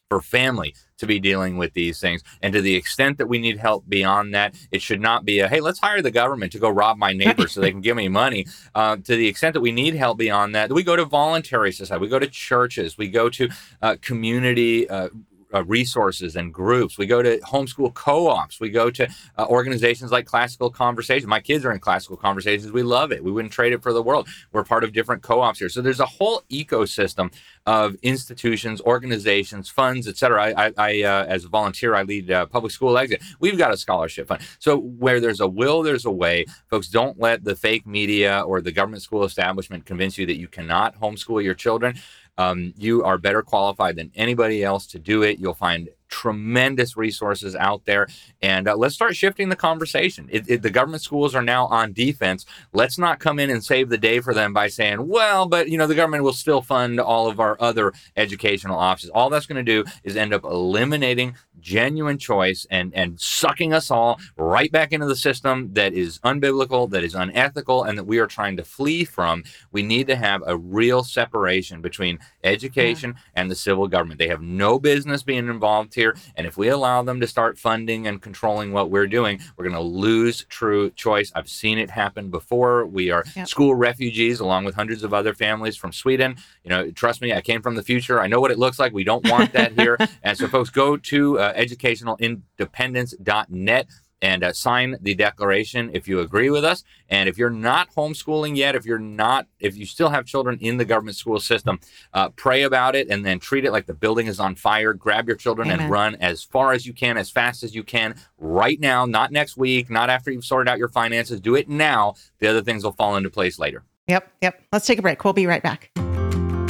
for 0.10 0.22
family 0.22 0.74
to 0.98 1.06
be 1.06 1.20
dealing 1.20 1.56
with 1.56 1.74
these 1.74 2.00
things. 2.00 2.24
And 2.42 2.52
to 2.54 2.62
the 2.62 2.76
extent 2.76 3.20
that 3.20 3.28
we 3.28 3.38
need 3.38 3.58
help 3.58 3.88
beyond 3.88 4.34
that, 4.34 4.56
it 4.72 4.82
should 4.82 5.00
not 5.00 5.24
be 5.24 5.40
a, 5.40 5.48
hey, 5.48 5.62
let's 5.62 5.80
hire 5.80 6.02
the 6.02 6.12
government 6.12 6.52
to 6.54 6.60
go 6.60 6.70
rob 6.70 6.98
my 6.98 7.14
neighbor 7.14 7.48
so 7.48 7.62
they 7.62 7.72
can 7.72 7.82
give 7.82 7.96
me 7.96 8.08
money. 8.10 8.48
Uh, 8.74 8.98
to 8.98 9.16
the 9.16 9.28
extent 9.28 9.54
that 9.54 9.62
we 9.62 9.72
need 9.72 9.94
help 9.94 10.18
beyond 10.18 10.56
that, 10.56 10.72
we 10.72 10.84
go 10.84 10.96
to 10.96 11.06
voluntary 11.06 11.72
society, 11.72 12.02
we 12.02 12.10
go 12.10 12.20
to 12.20 12.28
churches, 12.28 12.98
we 12.98 13.08
go 13.08 13.30
to 13.30 13.50
uh, 13.82 13.96
community 14.02 14.90
uh, 14.90 15.10
uh, 15.54 15.64
resources 15.66 16.36
and 16.36 16.54
groups. 16.54 16.98
We 16.98 17.06
go 17.06 17.22
to 17.22 17.38
homeschool 17.40 17.94
co-ops. 17.94 18.60
We 18.60 18.70
go 18.70 18.90
to 18.92 19.08
uh, 19.38 19.46
organizations 19.48 20.12
like 20.12 20.26
Classical 20.26 20.70
Conversations. 20.70 21.28
My 21.28 21.40
kids 21.40 21.66
are 21.66 21.72
in 21.72 21.80
Classical 21.80 22.18
Conversations. 22.18 22.72
We 22.72 22.84
love 22.84 23.12
it. 23.12 23.24
We 23.24 23.32
wouldn't 23.32 23.54
trade 23.54 23.74
it 23.74 23.82
for 23.82 23.94
the 23.94 24.04
world. 24.04 24.28
We're 24.52 24.64
part 24.64 24.84
of 24.84 24.94
different 24.94 25.24
co-ops 25.24 25.60
here. 25.60 25.70
So 25.70 25.82
there's 25.82 26.00
a 26.00 26.06
whole 26.06 26.44
ecosystem 26.52 27.34
of 27.66 27.96
institutions, 28.02 28.82
organizations, 28.82 29.70
funds, 29.70 30.08
et 30.08 30.18
cetera. 30.18 30.44
I, 30.44 30.66
I, 30.68 30.74
I 30.78 31.04
uh, 31.04 31.26
as 31.26 31.46
a 31.46 31.50
volunteer, 31.50 31.96
I 31.96 32.04
lead 32.04 32.32
uh, 32.32 32.46
public 32.46 32.72
school 32.72 32.98
exit. 32.98 33.22
We've 33.40 33.58
got 33.58 33.72
a 33.72 33.78
scholarship 33.78 34.28
fund. 34.28 34.42
So 34.60 34.78
where 34.78 35.20
there's 35.20 35.40
a 35.40 35.48
will, 35.48 35.84
there's 35.84 36.06
a 36.06 36.12
way. 36.12 36.46
Folks, 36.70 36.88
don't 36.88 37.20
let 37.20 37.44
the 37.44 37.56
fake 37.56 37.86
media 37.86 38.42
or 38.42 38.62
the 38.62 38.72
government 38.72 39.04
school 39.04 39.24
establishment 39.24 39.86
convince 39.86 40.18
you 40.18 40.26
that 40.28 40.38
you 40.38 40.48
cannot 40.48 41.00
homeschool 41.00 41.44
your 41.44 41.56
children. 41.56 42.00
Um, 42.40 42.74
you 42.78 43.04
are 43.04 43.18
better 43.18 43.42
qualified 43.42 43.98
than 43.98 44.14
anybody 44.16 44.64
else 44.64 44.88
to 44.88 44.98
do 44.98 45.24
it. 45.24 45.40
You'll 45.40 45.54
find 45.54 45.90
tremendous 46.10 46.98
resources 46.98 47.56
out 47.56 47.86
there. 47.86 48.08
And 48.42 48.68
uh, 48.68 48.76
let's 48.76 48.96
start 48.96 49.16
shifting 49.16 49.50
the 49.50 49.56
conversation. 49.56 50.28
It, 50.32 50.50
it, 50.50 50.62
the 50.62 50.70
government 50.70 51.04
schools 51.04 51.36
are 51.36 51.42
now 51.42 51.68
on 51.68 51.94
defense. 51.94 52.46
Let's 52.74 52.98
not 52.98 53.20
come 53.20 53.40
in 53.40 53.50
and 53.50 53.64
save 53.64 53.90
the 53.90 53.98
day 53.98 54.20
for 54.20 54.34
them 54.34 54.54
by 54.54 54.68
saying, 54.68 55.08
well, 55.08 55.48
but 55.48 55.70
you 55.70 55.78
know, 55.78 55.88
the 55.88 55.96
government 55.96 56.24
will 56.24 56.34
still 56.34 56.62
fund 56.62 57.00
all 57.00 57.28
of 57.28 57.40
our 57.40 57.56
other 57.60 57.94
educational 58.18 58.78
options. 58.78 59.12
All 59.12 59.30
that's 59.30 59.46
going 59.46 59.64
to 59.64 59.84
do 59.84 59.90
is 60.04 60.16
end 60.16 60.34
up 60.34 60.44
eliminating 60.44 61.36
genuine 61.60 62.18
choice 62.18 62.66
and 62.72 62.94
and 62.96 63.20
sucking 63.20 63.74
us 63.74 63.92
all 63.92 64.20
right 64.38 64.72
back 64.72 64.94
into 64.94 65.06
the 65.06 65.16
system 65.16 65.74
that 65.74 65.94
is 65.94 66.20
unbiblical, 66.20 66.90
that 66.90 67.04
is 67.04 67.16
unethical, 67.16 67.84
and 67.84 67.98
that 67.98 68.06
we 68.06 68.20
are 68.20 68.28
trying 68.28 68.58
to 68.58 68.64
flee 68.64 69.04
from. 69.04 69.44
We 69.72 69.84
need 69.84 70.08
to 70.08 70.16
have 70.16 70.42
a 70.46 70.58
real 70.58 71.04
separation 71.04 71.82
between 71.82 72.20
education 72.44 73.14
yeah. 73.16 73.42
and 73.42 73.52
the 73.52 73.56
civil 73.56 73.88
government. 73.88 74.20
They 74.20 74.28
have 74.28 74.42
no 74.42 74.80
business 74.80 75.24
being 75.24 75.50
involved 75.50 75.92
here. 76.00 76.16
And 76.36 76.48
if 76.48 76.58
we 76.58 76.70
allow 76.70 77.04
them 77.04 77.20
to 77.20 77.28
start 77.28 77.60
funding 77.60 78.08
and 78.08 78.22
controlling 78.22 78.72
what 78.72 78.90
we're 78.90 79.08
doing, 79.08 79.42
we're 79.56 79.66
going 79.66 79.76
to 79.76 79.82
lose 79.82 80.46
true 80.50 80.90
choice. 80.92 81.32
I've 81.36 81.50
seen 81.50 81.78
it 81.78 81.90
happen 81.90 82.30
before. 82.30 82.86
We 82.86 83.12
are 83.12 83.26
yep. 83.36 83.46
school 83.48 83.76
refugees 83.76 84.40
along 84.40 84.64
with 84.66 84.76
hundreds 84.76 85.04
of 85.04 85.14
other 85.14 85.34
families 85.34 85.76
from 85.76 85.92
Sweden. 85.92 86.38
You 86.64 86.70
know, 86.70 86.90
trust 86.92 87.22
me, 87.22 87.34
I 87.34 87.42
came 87.42 87.62
from 87.62 87.76
the 87.76 87.84
future. 87.84 88.22
I 88.22 88.28
know 88.28 88.40
what 88.40 88.52
it 88.52 88.60
looks 88.60 88.80
like. 88.80 88.94
We 88.94 89.04
don't 89.04 89.30
want 89.30 89.52
that 89.54 89.74
here. 89.74 89.98
and 90.24 90.38
so, 90.38 90.48
folks, 90.48 90.70
go 90.70 90.96
to 90.98 91.40
uh, 91.40 91.54
educationalindependence.net 91.54 93.88
and 94.22 94.44
uh, 94.44 94.54
sign 94.54 94.98
the 95.02 95.16
declaration 95.16 95.90
if 95.94 96.08
you 96.08 96.20
agree 96.20 96.50
with 96.50 96.66
us. 96.66 96.84
And 97.10 97.30
if 97.30 97.38
you're 97.38 97.50
not 97.50 97.94
homeschooling 97.96 98.56
yet, 98.56 98.76
if 98.76 98.86
you're 98.86 99.00
not, 99.00 99.48
if 99.60 99.78
you 99.78 99.86
still 99.86 100.10
have 100.10 100.26
children 100.26 100.58
in 100.62 100.78
the 100.78 100.86
government 100.86 101.18
school 101.18 101.40
system, 101.40 101.80
uh, 102.14 102.30
pray 102.30 102.64
about 102.64 102.96
it 102.96 103.10
and 103.10 103.26
then 103.26 103.40
treat 103.40 103.66
it 103.66 103.72
like 103.72 103.86
the 103.86 103.94
building 103.94 104.28
is 104.28 104.40
on 104.40 104.56
fire. 104.56 104.94
Grab 104.94 105.28
your 105.28 105.38
children 105.38 105.70
Amen. 105.70 105.82
and 105.82 105.92
run 105.92 106.16
as 106.16 106.44
far 106.44 106.74
as 106.74 106.86
you 106.86 106.94
can, 106.94 107.18
as 107.18 107.30
fast 107.30 107.64
as 107.64 107.74
you 107.74 107.84
can, 107.84 108.16
right 108.38 108.80
now, 108.80 109.06
not 109.06 109.32
next 109.32 109.58
week, 109.58 109.90
not 109.90 110.10
after 110.10 110.32
you've 110.32 110.46
sorted 110.46 110.70
out 110.70 110.78
your 110.78 110.90
finances. 110.90 111.40
Do 111.40 111.56
it 111.56 111.70
now. 111.70 112.16
The 112.40 112.48
other 112.48 112.62
things 112.62 112.84
will 112.84 112.94
fall 112.94 113.16
into 113.16 113.30
place 113.30 113.60
later. 113.60 113.84
Yep, 114.08 114.32
yep. 114.42 114.62
Let's 114.72 114.86
take 114.86 115.00
a 115.00 115.02
break. 115.02 115.24
We'll 115.24 115.34
be 115.34 115.48
right 115.48 115.64
back. 115.64 115.92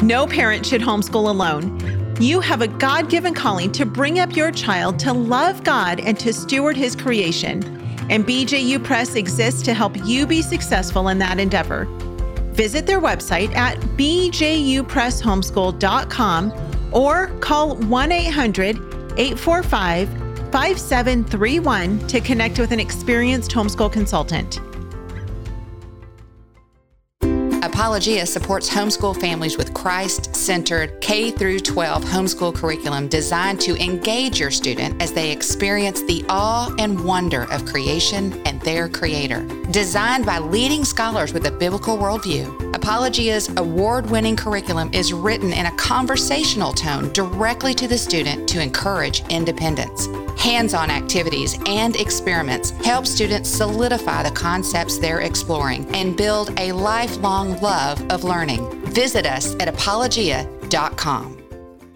No 0.03 0.27
parent 0.27 0.65
should 0.65 0.81
homeschool 0.81 1.29
alone. 1.29 1.98
You 2.19 2.39
have 2.41 2.61
a 2.61 2.67
God 2.67 3.09
given 3.09 3.33
calling 3.33 3.71
to 3.71 3.85
bring 3.85 4.19
up 4.19 4.35
your 4.35 4.51
child 4.51 4.99
to 4.99 5.13
love 5.13 5.63
God 5.63 6.01
and 6.01 6.19
to 6.19 6.33
steward 6.33 6.75
his 6.75 6.93
creation. 6.93 7.63
And 8.09 8.25
BJU 8.25 8.83
Press 8.83 9.15
exists 9.15 9.61
to 9.61 9.73
help 9.73 9.95
you 10.05 10.27
be 10.27 10.41
successful 10.41 11.07
in 11.07 11.17
that 11.19 11.39
endeavor. 11.39 11.87
Visit 12.51 12.85
their 12.85 12.99
website 12.99 13.55
at 13.55 13.79
bjupresshomeschool.com 13.79 16.53
or 16.91 17.27
call 17.39 17.77
1 17.77 18.11
800 18.11 18.75
845 19.17 20.09
5731 20.51 21.99
to 22.07 22.19
connect 22.19 22.59
with 22.59 22.71
an 22.71 22.81
experienced 22.81 23.51
homeschool 23.51 23.89
consultant. 23.89 24.59
Apologia 27.61 28.25
supports 28.25 28.69
homeschool 28.69 29.19
families 29.19 29.57
with 29.57 29.73
Christ-centered 29.73 31.01
K 31.01 31.29
through 31.29 31.59
12 31.59 32.05
homeschool 32.05 32.55
curriculum 32.55 33.09
designed 33.09 33.59
to 33.61 33.75
engage 33.83 34.39
your 34.39 34.49
student 34.49 35.01
as 35.01 35.11
they 35.11 35.29
experience 35.29 36.01
the 36.03 36.23
awe 36.29 36.73
and 36.79 37.03
wonder 37.03 37.51
of 37.51 37.65
creation 37.65 38.41
and 38.45 38.61
their 38.61 38.87
creator. 38.87 39.43
Designed 39.71 40.25
by 40.25 40.39
leading 40.39 40.85
scholars 40.85 41.33
with 41.33 41.47
a 41.47 41.51
biblical 41.51 41.97
worldview, 41.97 42.73
Apologia's 42.73 43.49
award-winning 43.57 44.37
curriculum 44.37 44.89
is 44.93 45.11
written 45.11 45.51
in 45.51 45.65
a 45.65 45.75
conversational 45.75 46.71
tone 46.71 47.11
directly 47.11 47.73
to 47.73 47.89
the 47.89 47.97
student 47.97 48.47
to 48.47 48.61
encourage 48.61 49.21
independence. 49.27 50.07
Hands 50.39 50.73
on 50.73 50.89
activities 50.89 51.59
and 51.65 51.97
experiments 51.97 52.69
help 52.69 53.05
students 53.05 53.49
solidify 53.49 54.23
the 54.23 54.31
concepts 54.31 54.97
they're 54.97 55.19
exploring 55.19 55.85
and 55.93 56.15
build 56.15 56.57
a 56.57 56.71
lifelong 56.71 57.59
love 57.59 58.01
of 58.09 58.23
learning. 58.23 58.69
Visit 58.85 59.25
us 59.25 59.53
at 59.59 59.67
apologia.com. 59.67 61.37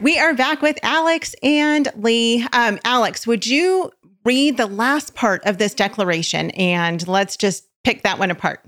We 0.01 0.19
are 0.19 0.33
back 0.33 0.62
with 0.62 0.77
Alex 0.83 1.33
and 1.41 1.88
Leigh. 1.95 2.45
Um, 2.51 2.79
Alex, 2.83 3.25
would 3.25 3.47
you 3.47 3.91
read 4.25 4.57
the 4.57 4.67
last 4.67 5.15
part 5.15 5.41
of 5.45 5.57
this 5.57 5.73
declaration 5.73 6.50
and 6.51 7.07
let's 7.07 7.38
just 7.38 7.65
pick 7.85 8.03
that 8.03 8.19
one 8.19 8.29
apart? 8.29 8.59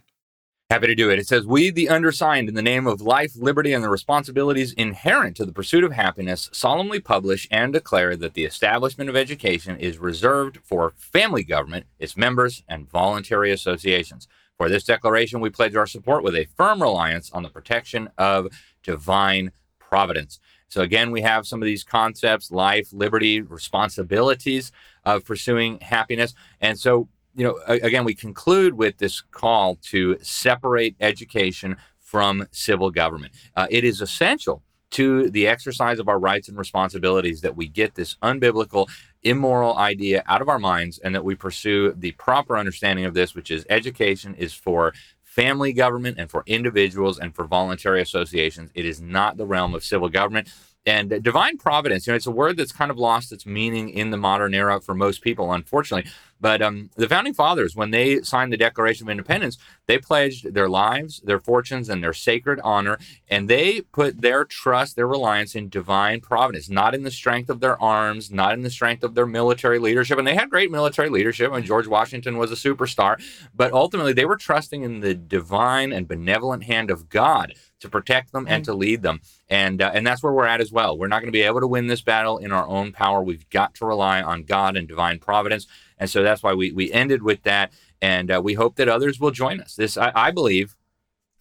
Happy 0.72 0.88
to 0.88 0.96
do 0.96 1.12
it. 1.12 1.20
It 1.20 1.28
says, 1.28 1.46
We, 1.46 1.70
the 1.70 1.90
undersigned, 1.90 2.50
in 2.50 2.56
the 2.56 2.62
name 2.64 2.88
of 2.88 3.00
life, 3.00 3.34
liberty, 3.36 3.72
and 3.72 3.84
the 3.84 3.90
responsibilities 3.90 4.74
inherent 4.74 5.38
to 5.38 5.46
the 5.46 5.54
pursuit 5.54 5.84
of 5.84 5.92
happiness, 5.92 6.50
solemnly 6.52 7.00
publish 7.00 7.48
and 7.52 7.72
declare 7.72 8.16
that 8.16 8.34
the 8.34 8.46
establishment 8.46 9.08
of 9.08 9.16
education 9.16 9.78
is 9.78 10.00
reserved 10.00 10.58
for 10.64 10.96
family 10.98 11.44
government, 11.44 11.86
its 12.00 12.18
members, 12.18 12.64
and 12.68 12.90
voluntary 12.90 13.52
associations. 13.52 14.28
For 14.58 14.68
this 14.68 14.84
declaration, 14.84 15.40
we 15.40 15.52
pledge 15.52 15.76
our 15.76 15.86
support 15.86 16.24
with 16.24 16.34
a 16.34 16.48
firm 16.58 16.82
reliance 16.82 17.32
on 17.32 17.44
the 17.44 17.50
protection 17.50 18.10
of 18.18 18.48
divine 18.82 19.52
providence. 19.78 20.40
So, 20.68 20.82
again, 20.82 21.12
we 21.12 21.22
have 21.22 21.46
some 21.46 21.62
of 21.62 21.68
these 21.68 21.84
concepts 21.84 22.50
life, 22.50 22.92
liberty, 22.92 23.40
responsibilities 23.40 24.72
of 25.04 25.26
pursuing 25.26 25.80
happiness. 25.82 26.34
And 26.60 26.80
so, 26.80 27.08
you 27.36 27.46
know, 27.46 27.60
again, 27.68 28.06
we 28.06 28.14
conclude 28.14 28.76
with 28.76 28.98
this 28.98 29.22
call 29.22 29.76
to 29.84 30.18
separate 30.22 30.96
education 31.00 31.76
from 32.00 32.48
civil 32.52 32.92
government. 32.92 33.34
Uh, 33.56 33.68
it 33.70 33.84
is 33.84 34.02
essential 34.02 34.64
to 34.92 35.30
the 35.32 35.48
exercise 35.48 36.00
of 36.00 36.08
our 36.08 36.20
rights 36.20 36.48
and 36.48 36.58
responsibilities 36.58 37.42
that 37.42 37.56
we 37.56 37.68
get 37.68 37.96
this 37.96 38.16
unbiblical, 38.24 38.88
immoral 39.24 39.78
idea 39.78 40.24
out 40.28 40.42
of 40.42 40.48
our 40.48 40.60
minds 40.60 41.00
and 41.00 41.14
that 41.14 41.26
we 41.26 41.36
pursue 41.36 41.92
the 41.98 42.12
proper 42.14 42.58
understanding 42.58 43.04
of 43.04 43.14
this, 43.14 43.36
which 43.36 43.52
is 43.52 43.66
education 43.70 44.34
is 44.36 44.54
for 44.54 44.94
family 45.24 45.74
government 45.74 46.18
and 46.18 46.32
for 46.32 46.44
individuals 46.46 47.20
and 47.20 47.36
for 47.36 47.44
voluntary 47.46 48.02
associations. 48.02 48.72
It 48.74 48.86
is 48.86 49.02
not 49.02 49.36
the 49.36 49.46
realm 49.46 49.76
of 49.76 49.84
civil 49.84 50.08
government. 50.08 50.50
And 50.86 51.24
divine 51.24 51.58
providence, 51.58 52.06
you 52.06 52.14
know, 52.14 52.18
it's 52.18 52.28
a 52.28 52.32
word 52.32 52.58
that's 52.58 52.72
kind 52.72 52.92
of 52.92 52.98
lost 52.98 53.32
its 53.32 53.46
meaning 53.46 53.90
in 53.90 54.12
the 54.12 54.18
modern 54.18 54.54
era 54.54 54.80
for 54.80 54.94
most 54.94 55.24
people, 55.24 55.52
unfortunately. 55.52 56.12
But 56.40 56.62
um, 56.62 56.92
the 56.96 57.10
founding 57.10 57.34
fathers, 57.34 57.76
when 57.76 57.90
they 57.90 58.22
signed 58.22 58.54
the 58.54 58.58
Declaration 58.58 59.08
of 59.08 59.10
Independence, 59.10 59.58
they 59.88 59.98
pledged 59.98 60.54
their 60.54 60.70
lives, 60.70 61.22
their 61.24 61.40
fortunes, 61.40 61.90
and 61.90 62.04
their 62.04 62.14
sacred 62.14 62.60
honor, 62.64 63.00
and 63.28 63.50
they 63.50 63.82
put 63.82 64.22
their 64.22 64.46
trust, 64.46 64.96
their 64.96 65.08
reliance 65.08 65.56
in 65.56 65.70
divine 65.70 66.22
providence, 66.22 66.70
not 66.70 66.94
in 66.94 67.02
the 67.02 67.10
strength 67.10 67.50
of 67.50 67.62
their 67.62 67.82
arms, 67.82 68.30
not 68.30 68.54
in 68.54 68.62
the 68.62 68.70
strength 68.70 69.04
of 69.04 69.16
their 69.16 69.26
military 69.26 69.80
leadership. 69.80 70.20
And 70.20 70.28
they 70.28 70.36
had 70.36 70.52
great 70.52 70.70
military 70.70 71.10
leadership, 71.10 71.52
and 71.52 71.66
George 71.66 71.88
Washington 71.88 72.38
was 72.38 72.52
a 72.52 72.56
superstar. 72.56 73.20
But 73.56 73.74
ultimately, 73.74 74.14
they 74.14 74.26
were 74.26 74.38
trusting 74.38 74.84
in 74.84 75.00
the 75.00 75.16
divine 75.16 75.92
and 75.92 76.08
benevolent 76.08 76.66
hand 76.66 76.92
of 76.92 77.10
God 77.10 77.56
to 77.82 77.90
protect 77.90 78.32
them 78.32 78.46
and 78.50 78.64
to 78.66 78.74
lead 78.74 79.02
them. 79.02 79.20
And 79.50 79.82
uh, 79.82 79.92
and 79.94 80.06
that's 80.06 80.24
where 80.24 80.34
we're 80.34 80.46
at 80.46 80.62
as 80.62 80.72
well. 80.72 80.98
We're 80.98 81.08
not 81.08 81.20
going 81.20 81.28
to 81.28 81.32
be 81.32 81.42
able 81.42 81.62
to 81.62 81.68
win 81.68 81.88
this 81.88 82.02
battle 82.02 82.38
in 82.38 82.52
our 82.52 82.68
own 82.68 82.92
power. 82.92 83.22
We've 83.22 83.50
got 83.50 83.76
to 83.76 83.86
rely 83.86 84.22
on 84.22 84.44
God 84.44 84.78
and 84.78 84.88
divine 84.88 85.20
providence. 85.20 85.68
And 85.98 86.10
so 86.10 86.24
that's 86.24 86.44
why 86.44 86.54
we 86.54 86.72
we 86.72 86.92
ended 86.92 87.24
with 87.24 87.44
that. 87.44 87.74
And 88.02 88.32
uh, 88.32 88.42
we 88.44 88.54
hope 88.54 88.76
that 88.76 88.90
others 88.90 89.20
will 89.20 89.32
join 89.32 89.60
us. 89.62 89.76
This 89.76 89.98
I, 89.98 90.12
I 90.16 90.32
believe 90.32 90.76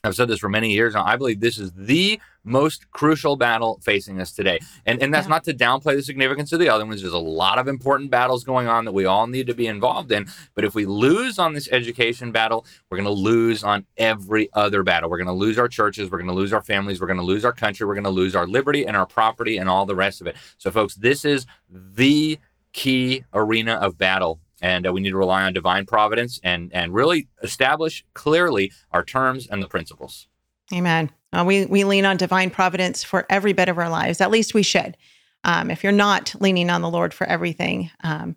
I've 0.04 0.14
said 0.14 0.28
this 0.28 0.38
for 0.38 0.48
many 0.48 0.72
years 0.72 0.94
now. 0.94 1.04
I 1.04 1.16
believe 1.16 1.40
this 1.40 1.58
is 1.58 1.72
the 1.72 2.20
most 2.44 2.90
crucial 2.90 3.36
battle 3.36 3.80
facing 3.82 4.20
us 4.20 4.32
today. 4.32 4.58
And, 4.84 5.02
and 5.02 5.12
that's 5.12 5.26
yeah. 5.26 5.30
not 5.30 5.44
to 5.44 5.54
downplay 5.54 5.96
the 5.96 6.02
significance 6.02 6.52
of 6.52 6.60
the 6.60 6.68
other 6.68 6.84
ones. 6.84 7.00
There's 7.00 7.14
a 7.14 7.18
lot 7.18 7.58
of 7.58 7.68
important 7.68 8.10
battles 8.10 8.44
going 8.44 8.68
on 8.68 8.84
that 8.84 8.92
we 8.92 9.06
all 9.06 9.26
need 9.26 9.46
to 9.46 9.54
be 9.54 9.66
involved 9.66 10.12
in. 10.12 10.26
But 10.54 10.64
if 10.64 10.74
we 10.74 10.84
lose 10.84 11.38
on 11.38 11.54
this 11.54 11.68
education 11.72 12.32
battle, 12.32 12.66
we're 12.90 12.98
going 12.98 13.06
to 13.06 13.22
lose 13.22 13.64
on 13.64 13.86
every 13.96 14.50
other 14.52 14.82
battle. 14.82 15.08
We're 15.08 15.18
going 15.18 15.26
to 15.26 15.32
lose 15.32 15.58
our 15.58 15.68
churches. 15.68 16.10
We're 16.10 16.18
going 16.18 16.28
to 16.28 16.34
lose 16.34 16.52
our 16.52 16.62
families. 16.62 17.00
We're 17.00 17.06
going 17.06 17.18
to 17.18 17.24
lose 17.24 17.44
our 17.44 17.52
country. 17.52 17.86
We're 17.86 17.94
going 17.94 18.04
to 18.04 18.10
lose 18.10 18.36
our 18.36 18.46
liberty 18.46 18.86
and 18.86 18.96
our 18.96 19.06
property 19.06 19.56
and 19.56 19.68
all 19.68 19.86
the 19.86 19.96
rest 19.96 20.20
of 20.20 20.26
it. 20.26 20.36
So, 20.58 20.70
folks, 20.70 20.94
this 20.96 21.24
is 21.24 21.46
the 21.70 22.38
key 22.72 23.24
arena 23.32 23.74
of 23.74 23.96
battle 23.96 24.40
and 24.64 24.86
uh, 24.86 24.92
we 24.92 25.02
need 25.02 25.10
to 25.10 25.16
rely 25.16 25.42
on 25.42 25.52
divine 25.52 25.84
providence 25.84 26.40
and 26.42 26.72
and 26.72 26.94
really 26.94 27.28
establish 27.42 28.02
clearly 28.14 28.72
our 28.92 29.04
terms 29.04 29.46
and 29.46 29.62
the 29.62 29.68
principles. 29.68 30.26
Amen. 30.72 31.10
Uh, 31.34 31.44
we 31.46 31.66
we 31.66 31.84
lean 31.84 32.06
on 32.06 32.16
divine 32.16 32.50
providence 32.50 33.04
for 33.04 33.26
every 33.28 33.52
bit 33.52 33.68
of 33.68 33.76
our 33.76 33.90
lives. 33.90 34.22
At 34.22 34.30
least 34.30 34.54
we 34.54 34.62
should. 34.62 34.96
Um, 35.44 35.70
if 35.70 35.82
you're 35.82 35.92
not 35.92 36.34
leaning 36.40 36.70
on 36.70 36.80
the 36.80 36.88
Lord 36.88 37.12
for 37.12 37.26
everything, 37.26 37.90
um, 38.02 38.36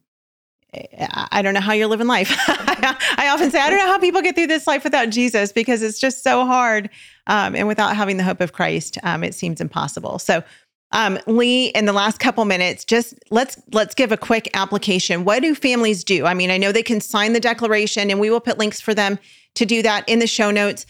I 1.32 1.42
don't 1.42 1.54
know 1.54 1.62
how 1.62 1.72
you're 1.72 1.88
living 1.88 2.08
life. 2.08 2.30
I 2.38 3.30
often 3.32 3.50
say, 3.50 3.62
I 3.62 3.70
don't 3.70 3.80
know 3.80 3.88
how 3.88 3.98
people 3.98 4.22
get 4.22 4.36
through 4.36 4.48
this 4.48 4.68
life 4.68 4.84
without 4.84 5.10
Jesus 5.10 5.54
because 5.54 5.82
it's 5.82 5.98
just 5.98 6.24
so 6.24 6.46
hard. 6.46 6.90
Um, 7.28 7.56
and 7.56 7.70
without 7.70 7.96
having 7.96 8.18
the 8.18 8.24
hope 8.24 8.42
of 8.42 8.52
Christ, 8.52 8.98
um, 9.04 9.24
it 9.24 9.34
seems 9.34 9.62
impossible. 9.62 10.20
So 10.20 10.44
um, 10.92 11.20
Leigh, 11.28 11.68
in 11.68 11.86
the 11.86 11.94
last 11.94 12.20
couple 12.20 12.46
minutes, 12.46 12.86
just 12.86 13.14
let's 13.30 13.62
let's 13.74 13.94
give 13.94 14.12
a 14.12 14.18
quick 14.18 14.50
application. 14.54 15.26
What 15.26 15.42
do 15.42 15.54
families 15.54 16.04
do? 16.04 16.26
I 16.26 16.34
mean, 16.34 16.50
I 16.50 16.58
know 16.58 16.72
they 16.72 16.84
can 16.84 17.02
sign 17.02 17.34
the 17.34 17.40
declaration, 17.40 18.10
and 18.10 18.20
we 18.20 18.30
will 18.30 18.40
put 18.40 18.58
links 18.58 18.80
for 18.80 18.94
them 18.94 19.20
to 19.56 19.66
do 19.66 19.82
that 19.82 20.08
in 20.08 20.20
the 20.20 20.28
show 20.28 20.50
notes. 20.50 20.86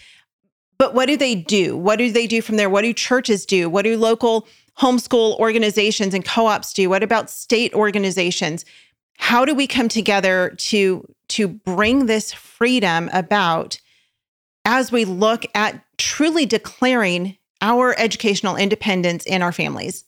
But 0.78 0.94
what 0.94 1.08
do 1.08 1.18
they 1.18 1.34
do? 1.34 1.76
What 1.76 1.98
do 1.98 2.12
they 2.12 2.28
do 2.28 2.42
from 2.44 2.58
there? 2.58 2.70
What 2.70 2.84
do 2.84 2.94
churches 2.94 3.46
do? 3.46 3.70
What 3.70 3.84
do 3.84 3.98
local 3.98 4.48
homeschool 4.80 5.40
organizations 5.40 6.14
and 6.14 6.24
co-ops 6.24 6.74
do? 6.74 6.90
What 6.90 7.02
about 7.02 7.32
state 7.32 7.74
organizations? 7.74 8.64
How 9.18 9.46
do 9.46 9.56
we 9.56 9.66
come 9.66 9.90
together 9.90 10.54
to 10.58 11.08
to 11.30 11.48
bring 11.48 12.06
this 12.06 12.32
freedom 12.32 13.10
about 13.12 13.80
as 14.64 14.92
we 14.92 15.06
look 15.06 15.46
at 15.56 15.84
truly 15.98 16.46
declaring 16.46 17.38
our 17.62 17.98
educational 17.98 18.56
independence 18.56 19.26
in 19.26 19.42
our 19.42 19.52
families? 19.52 20.06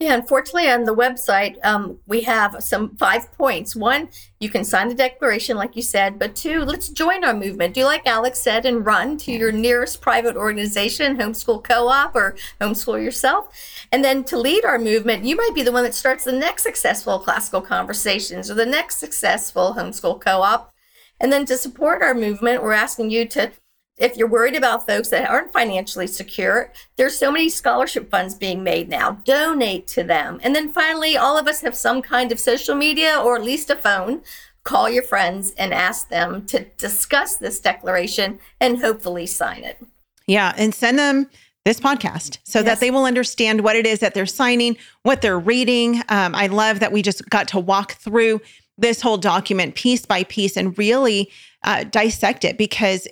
Yeah, 0.00 0.14
unfortunately, 0.14 0.70
on 0.70 0.84
the 0.84 0.94
website, 0.94 1.56
um, 1.64 1.98
we 2.06 2.20
have 2.20 2.62
some 2.62 2.96
five 2.98 3.32
points. 3.32 3.74
One, 3.74 4.08
you 4.38 4.48
can 4.48 4.62
sign 4.62 4.88
the 4.88 4.94
declaration, 4.94 5.56
like 5.56 5.74
you 5.74 5.82
said, 5.82 6.20
but 6.20 6.36
two, 6.36 6.60
let's 6.60 6.88
join 6.88 7.24
our 7.24 7.34
movement. 7.34 7.74
Do 7.74 7.82
like 7.82 8.06
Alex 8.06 8.38
said 8.38 8.64
and 8.64 8.86
run 8.86 9.16
to 9.18 9.32
your 9.32 9.50
nearest 9.50 10.00
private 10.00 10.36
organization, 10.36 11.16
homeschool 11.16 11.64
co 11.64 11.88
op, 11.88 12.14
or 12.14 12.36
homeschool 12.60 13.02
yourself. 13.02 13.48
And 13.90 14.04
then 14.04 14.22
to 14.24 14.38
lead 14.38 14.64
our 14.64 14.78
movement, 14.78 15.24
you 15.24 15.34
might 15.34 15.52
be 15.52 15.64
the 15.64 15.72
one 15.72 15.82
that 15.82 15.94
starts 15.94 16.22
the 16.22 16.30
next 16.30 16.62
successful 16.62 17.18
classical 17.18 17.60
conversations 17.60 18.48
or 18.48 18.54
the 18.54 18.66
next 18.66 18.98
successful 18.98 19.74
homeschool 19.76 20.20
co 20.20 20.42
op. 20.42 20.72
And 21.18 21.32
then 21.32 21.44
to 21.46 21.56
support 21.56 22.02
our 22.02 22.14
movement, 22.14 22.62
we're 22.62 22.72
asking 22.72 23.10
you 23.10 23.26
to 23.30 23.50
if 23.98 24.16
you're 24.16 24.28
worried 24.28 24.56
about 24.56 24.86
folks 24.86 25.08
that 25.08 25.28
aren't 25.28 25.52
financially 25.52 26.06
secure, 26.06 26.72
there's 26.96 27.18
so 27.18 27.32
many 27.32 27.48
scholarship 27.48 28.10
funds 28.10 28.34
being 28.34 28.62
made 28.62 28.88
now. 28.88 29.12
Donate 29.24 29.86
to 29.88 30.04
them. 30.04 30.40
And 30.42 30.54
then 30.54 30.72
finally, 30.72 31.16
all 31.16 31.36
of 31.36 31.48
us 31.48 31.60
have 31.62 31.74
some 31.74 32.00
kind 32.00 32.30
of 32.30 32.38
social 32.38 32.76
media 32.76 33.20
or 33.20 33.36
at 33.36 33.42
least 33.42 33.70
a 33.70 33.76
phone. 33.76 34.22
Call 34.62 34.88
your 34.88 35.02
friends 35.02 35.52
and 35.58 35.74
ask 35.74 36.08
them 36.08 36.46
to 36.46 36.64
discuss 36.76 37.36
this 37.36 37.58
declaration 37.58 38.38
and 38.60 38.78
hopefully 38.78 39.26
sign 39.26 39.64
it. 39.64 39.84
Yeah, 40.26 40.52
and 40.56 40.74
send 40.74 40.98
them 40.98 41.28
this 41.64 41.80
podcast 41.80 42.38
so 42.44 42.60
yes. 42.60 42.66
that 42.66 42.80
they 42.80 42.90
will 42.90 43.04
understand 43.04 43.62
what 43.62 43.76
it 43.76 43.86
is 43.86 43.98
that 43.98 44.14
they're 44.14 44.26
signing, 44.26 44.76
what 45.02 45.22
they're 45.22 45.38
reading. 45.38 46.02
Um, 46.08 46.34
I 46.34 46.46
love 46.46 46.80
that 46.80 46.92
we 46.92 47.02
just 47.02 47.28
got 47.30 47.48
to 47.48 47.58
walk 47.58 47.92
through 47.94 48.40
this 48.76 49.00
whole 49.00 49.18
document 49.18 49.74
piece 49.74 50.06
by 50.06 50.22
piece 50.24 50.56
and 50.56 50.78
really 50.78 51.30
uh, 51.64 51.84
dissect 51.84 52.44
it 52.44 52.56
because 52.56 53.08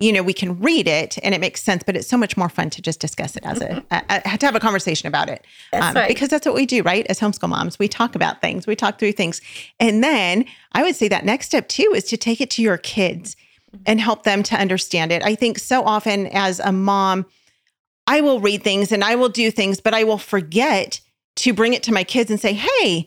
you 0.00 0.12
know, 0.12 0.22
we 0.22 0.32
can 0.32 0.58
read 0.58 0.88
it 0.88 1.18
and 1.22 1.34
it 1.34 1.40
makes 1.40 1.62
sense, 1.62 1.82
but 1.84 1.96
it's 1.96 2.08
so 2.08 2.16
much 2.16 2.36
more 2.36 2.48
fun 2.48 2.68
to 2.70 2.82
just 2.82 3.00
discuss 3.00 3.36
it 3.36 3.44
as 3.44 3.60
a, 3.60 3.84
a, 3.92 4.22
a 4.24 4.38
to 4.38 4.46
have 4.46 4.56
a 4.56 4.60
conversation 4.60 5.06
about 5.06 5.28
it. 5.28 5.46
That's 5.70 5.86
um, 5.86 5.94
right. 5.94 6.08
Because 6.08 6.28
that's 6.28 6.44
what 6.44 6.54
we 6.54 6.66
do, 6.66 6.82
right? 6.82 7.06
As 7.06 7.20
homeschool 7.20 7.48
moms, 7.48 7.78
we 7.78 7.86
talk 7.86 8.16
about 8.16 8.40
things, 8.40 8.66
we 8.66 8.74
talk 8.74 8.98
through 8.98 9.12
things. 9.12 9.40
And 9.78 10.02
then 10.02 10.46
I 10.72 10.82
would 10.82 10.96
say 10.96 11.06
that 11.08 11.24
next 11.24 11.46
step 11.46 11.68
too 11.68 11.92
is 11.94 12.04
to 12.04 12.16
take 12.16 12.40
it 12.40 12.50
to 12.50 12.62
your 12.62 12.76
kids 12.76 13.36
and 13.86 14.00
help 14.00 14.24
them 14.24 14.42
to 14.44 14.56
understand 14.56 15.12
it. 15.12 15.22
I 15.22 15.34
think 15.34 15.58
so 15.58 15.84
often 15.84 16.26
as 16.28 16.60
a 16.60 16.72
mom, 16.72 17.26
I 18.06 18.20
will 18.20 18.40
read 18.40 18.62
things 18.62 18.92
and 18.92 19.04
I 19.04 19.14
will 19.14 19.28
do 19.28 19.50
things, 19.50 19.80
but 19.80 19.94
I 19.94 20.04
will 20.04 20.18
forget 20.18 21.00
to 21.36 21.52
bring 21.52 21.72
it 21.72 21.82
to 21.84 21.92
my 21.92 22.04
kids 22.04 22.30
and 22.30 22.40
say, 22.40 22.52
hey, 22.52 23.06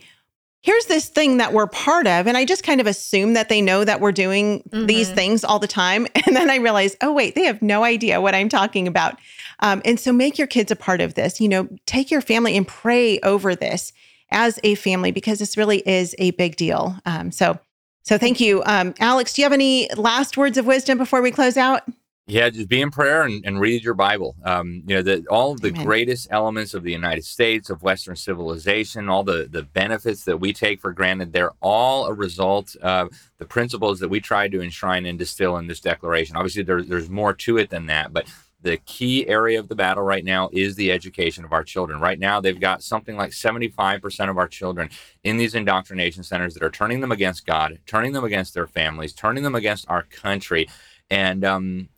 here's 0.67 0.87
this 0.87 1.07
thing 1.07 1.37
that 1.37 1.53
we're 1.53 1.67
part 1.67 2.05
of. 2.07 2.27
And 2.27 2.35
I 2.35 2.43
just 2.43 2.61
kind 2.61 2.81
of 2.81 2.87
assume 2.87 3.35
that 3.35 3.47
they 3.47 3.61
know 3.61 3.85
that 3.85 4.01
we're 4.01 4.11
doing 4.11 4.59
mm-hmm. 4.69 4.85
these 4.85 5.09
things 5.09 5.45
all 5.45 5.59
the 5.59 5.67
time. 5.67 6.05
And 6.27 6.35
then 6.35 6.49
I 6.49 6.57
realize, 6.57 6.97
oh, 6.99 7.13
wait, 7.13 7.35
they 7.35 7.43
have 7.43 7.61
no 7.61 7.85
idea 7.85 8.19
what 8.19 8.35
I'm 8.35 8.49
talking 8.49 8.85
about. 8.85 9.17
Um, 9.61 9.81
and 9.85 9.97
so 9.97 10.11
make 10.11 10.37
your 10.37 10.45
kids 10.45 10.71
a 10.71 10.75
part 10.75 10.99
of 10.99 11.13
this. 11.13 11.39
You 11.39 11.47
know, 11.47 11.69
take 11.85 12.11
your 12.11 12.19
family 12.19 12.57
and 12.57 12.67
pray 12.67 13.17
over 13.19 13.55
this 13.55 13.93
as 14.29 14.59
a 14.65 14.75
family 14.75 15.11
because 15.11 15.39
this 15.39 15.55
really 15.55 15.87
is 15.87 16.13
a 16.19 16.31
big 16.31 16.57
deal. 16.57 16.99
Um, 17.05 17.31
so, 17.31 17.57
so 18.03 18.17
thank 18.17 18.41
you. 18.41 18.61
Um, 18.65 18.93
Alex, 18.99 19.33
do 19.33 19.41
you 19.41 19.45
have 19.45 19.53
any 19.53 19.87
last 19.95 20.35
words 20.35 20.57
of 20.57 20.65
wisdom 20.65 20.97
before 20.97 21.21
we 21.21 21.31
close 21.31 21.55
out? 21.55 21.83
Yeah, 22.29 22.49
just 22.49 22.67
be 22.67 22.81
in 22.81 22.91
prayer 22.91 23.21
and, 23.21 23.41
and 23.45 23.57
read 23.57 23.85
your 23.85 23.93
Bible. 23.93 24.35
Um, 24.43 24.83
you 24.85 24.97
know, 24.97 25.01
the, 25.01 25.25
all 25.29 25.53
of 25.53 25.61
the 25.61 25.69
Amen. 25.69 25.85
greatest 25.85 26.27
elements 26.29 26.73
of 26.73 26.83
the 26.83 26.91
United 26.91 27.23
States, 27.23 27.69
of 27.69 27.83
Western 27.83 28.17
civilization, 28.17 29.07
all 29.07 29.23
the, 29.23 29.47
the 29.49 29.63
benefits 29.63 30.25
that 30.25 30.37
we 30.37 30.51
take 30.51 30.81
for 30.81 30.91
granted, 30.91 31.31
they're 31.31 31.53
all 31.61 32.07
a 32.07 32.13
result 32.13 32.75
of 32.77 33.11
the 33.37 33.45
principles 33.45 34.01
that 34.01 34.09
we 34.09 34.19
try 34.19 34.49
to 34.49 34.61
enshrine 34.61 35.05
and 35.05 35.17
distill 35.17 35.55
in 35.55 35.67
this 35.67 35.79
declaration. 35.79 36.35
Obviously, 36.35 36.63
there, 36.63 36.83
there's 36.83 37.09
more 37.09 37.33
to 37.33 37.57
it 37.57 37.69
than 37.69 37.85
that, 37.85 38.11
but 38.11 38.27
the 38.61 38.75
key 38.75 39.25
area 39.29 39.57
of 39.57 39.69
the 39.69 39.75
battle 39.75 40.03
right 40.03 40.25
now 40.25 40.49
is 40.51 40.75
the 40.75 40.91
education 40.91 41.45
of 41.45 41.53
our 41.53 41.63
children. 41.63 42.01
Right 42.01 42.19
now, 42.19 42.41
they've 42.41 42.59
got 42.59 42.83
something 42.83 43.15
like 43.15 43.31
75% 43.31 44.29
of 44.29 44.37
our 44.37 44.49
children 44.49 44.89
in 45.23 45.37
these 45.37 45.55
indoctrination 45.55 46.23
centers 46.23 46.55
that 46.55 46.63
are 46.63 46.69
turning 46.69 46.99
them 46.99 47.13
against 47.13 47.45
God, 47.45 47.79
turning 47.85 48.11
them 48.11 48.25
against 48.25 48.53
their 48.53 48.67
families, 48.67 49.13
turning 49.13 49.43
them 49.43 49.55
against 49.55 49.85
our 49.87 50.03
country. 50.03 50.67
And 51.09 51.45
um, 51.45 51.89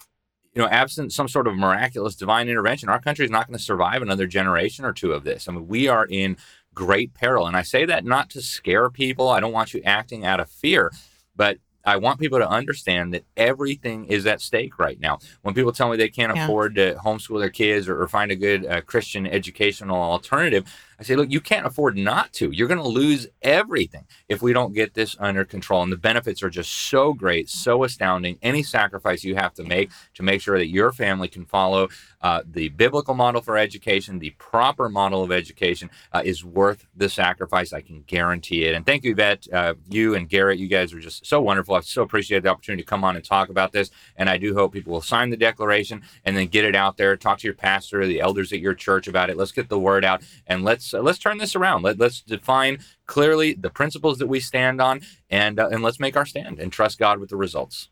you 0.59 0.65
know, 0.65 0.71
absent 0.71 1.13
some 1.13 1.29
sort 1.29 1.47
of 1.47 1.55
miraculous 1.55 2.17
divine 2.17 2.49
intervention, 2.49 2.89
our 2.89 2.99
country 2.99 3.23
is 3.23 3.31
not 3.31 3.47
going 3.47 3.57
to 3.57 3.63
survive 3.63 4.01
another 4.01 4.27
generation 4.27 4.83
or 4.83 4.91
two 4.91 5.13
of 5.13 5.23
this. 5.23 5.47
I 5.47 5.53
mean, 5.53 5.69
we 5.69 5.87
are 5.87 6.05
in 6.05 6.35
great 6.73 7.13
peril. 7.13 7.47
And 7.47 7.55
I 7.55 7.61
say 7.61 7.85
that 7.85 8.03
not 8.03 8.29
to 8.31 8.41
scare 8.41 8.89
people. 8.89 9.29
I 9.29 9.39
don't 9.39 9.53
want 9.53 9.73
you 9.73 9.81
acting 9.85 10.25
out 10.25 10.41
of 10.41 10.49
fear, 10.49 10.91
but 11.33 11.59
I 11.85 11.95
want 11.95 12.19
people 12.19 12.39
to 12.39 12.49
understand 12.49 13.13
that 13.13 13.23
everything 13.37 14.03
is 14.07 14.25
at 14.25 14.41
stake 14.41 14.77
right 14.77 14.99
now. 14.99 15.19
When 15.43 15.55
people 15.55 15.71
tell 15.71 15.89
me 15.89 15.95
they 15.95 16.09
can't 16.09 16.35
yeah. 16.35 16.43
afford 16.43 16.75
to 16.75 16.95
homeschool 17.05 17.39
their 17.39 17.49
kids 17.49 17.87
or, 17.87 18.01
or 18.01 18.09
find 18.09 18.29
a 18.29 18.35
good 18.35 18.65
uh, 18.65 18.81
Christian 18.81 19.25
educational 19.25 19.95
alternative, 19.95 20.65
I 20.99 21.03
say, 21.03 21.15
look, 21.15 21.31
you 21.31 21.39
can't 21.39 21.65
afford 21.65 21.97
not 21.97 22.33
to. 22.33 22.51
You're 22.51 22.67
going 22.67 22.81
to 22.81 22.87
lose 22.87 23.27
everything 23.41 24.05
if 24.27 24.41
we 24.41 24.51
don't 24.51 24.73
get 24.73 24.93
this 24.93 25.15
under 25.19 25.45
control. 25.45 25.81
And 25.81 25.91
the 25.91 25.97
benefits 25.97 26.43
are 26.43 26.49
just 26.49 26.71
so 26.71 27.13
great, 27.13 27.49
so 27.49 27.85
astounding. 27.85 28.37
Any 28.41 28.63
sacrifice 28.63 29.23
you 29.23 29.35
have 29.35 29.53
to 29.55 29.63
make 29.63 29.91
to 30.15 30.23
make 30.23 30.41
sure 30.41 30.57
that 30.57 30.67
your 30.67 30.91
family 30.91 31.29
can 31.29 31.45
follow 31.45 31.87
uh, 32.21 32.41
the 32.45 32.67
biblical 32.69 33.13
model 33.13 33.41
for 33.41 33.57
education, 33.57 34.19
the 34.19 34.31
proper 34.31 34.89
model 34.89 35.23
of 35.23 35.31
education, 35.31 35.89
uh, 36.11 36.21
is 36.25 36.43
worth 36.43 36.85
the 36.97 37.07
sacrifice. 37.07 37.71
I 37.71 37.79
can 37.79 38.03
guarantee 38.05 38.65
it. 38.65 38.75
And 38.75 38.85
thank 38.85 39.05
you, 39.05 39.11
Yvette. 39.11 39.47
Uh, 39.53 39.75
you 39.89 40.15
and 40.15 40.27
Garrett, 40.27 40.59
you 40.59 40.67
guys 40.67 40.93
are 40.93 40.99
just 40.99 41.25
so 41.25 41.39
wonderful. 41.39 41.75
I 41.75 41.79
so 41.79 42.01
appreciate 42.01 42.43
the 42.43 42.49
opportunity 42.49 42.83
to 42.83 42.89
come 42.89 43.05
on 43.05 43.15
and 43.15 43.23
talk 43.23 43.47
about 43.47 43.71
this. 43.71 43.89
And 44.17 44.29
I 44.29 44.37
do 44.37 44.53
hope 44.53 44.73
people 44.73 44.91
will 44.91 45.01
sign 45.01 45.29
the 45.29 45.37
declaration 45.37 46.01
and 46.25 46.35
then 46.35 46.47
get 46.47 46.65
it 46.65 46.75
out 46.75 46.97
there. 46.97 47.15
Talk 47.15 47.39
to 47.39 47.47
your 47.47 47.53
pastor, 47.53 48.05
the 48.05 48.19
elders 48.19 48.51
at 48.51 48.59
your 48.59 48.73
church 48.73 49.07
about 49.07 49.29
it. 49.29 49.37
Let's 49.37 49.53
get 49.53 49.69
the 49.69 49.79
word 49.79 50.03
out 50.03 50.23
and 50.45 50.65
let's 50.65 50.88
let's 50.93 51.01
uh, 51.01 51.05
let's 51.05 51.19
turn 51.19 51.37
this 51.37 51.55
around. 51.55 51.83
Let, 51.83 51.99
let's 51.99 52.21
define 52.21 52.79
clearly 53.05 53.53
the 53.53 53.69
principles 53.69 54.17
that 54.19 54.27
we 54.27 54.39
stand 54.39 54.81
on, 54.81 55.01
and 55.29 55.59
uh, 55.59 55.69
and 55.69 55.83
let's 55.83 55.99
make 55.99 56.17
our 56.17 56.25
stand 56.25 56.59
and 56.59 56.71
trust 56.71 56.99
God 56.99 57.19
with 57.19 57.29
the 57.29 57.37
results. 57.37 57.89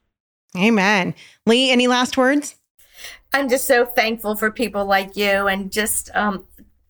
Amen. 0.56 1.14
Leigh, 1.46 1.72
any 1.72 1.88
last 1.88 2.18
words? 2.18 2.56
I'm 3.34 3.50
just 3.50 3.66
so 3.66 3.86
thankful 3.86 4.36
for 4.36 4.50
people 4.50 4.86
like 4.86 5.16
you 5.16 5.48
and 5.48 5.72
just 5.72 6.10
um, 6.16 6.48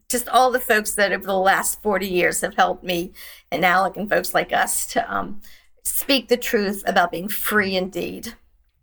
just 0.09 0.29
all 0.29 0.51
the 0.51 0.59
folks 0.59 0.93
that 0.93 1.11
over 1.11 1.25
the 1.25 1.33
last 1.33 1.81
40 1.81 2.07
years 2.07 2.41
have 2.41 2.55
helped 2.55 2.83
me 2.83 3.11
and 3.51 3.65
Alec 3.65 3.97
and 3.97 4.09
folks 4.09 4.33
like 4.33 4.53
us 4.53 4.85
to 4.93 5.13
um, 5.13 5.41
speak 5.83 6.29
the 6.29 6.37
truth 6.37 6.83
about 6.87 7.11
being 7.11 7.27
free 7.27 7.75
indeed. 7.75 8.35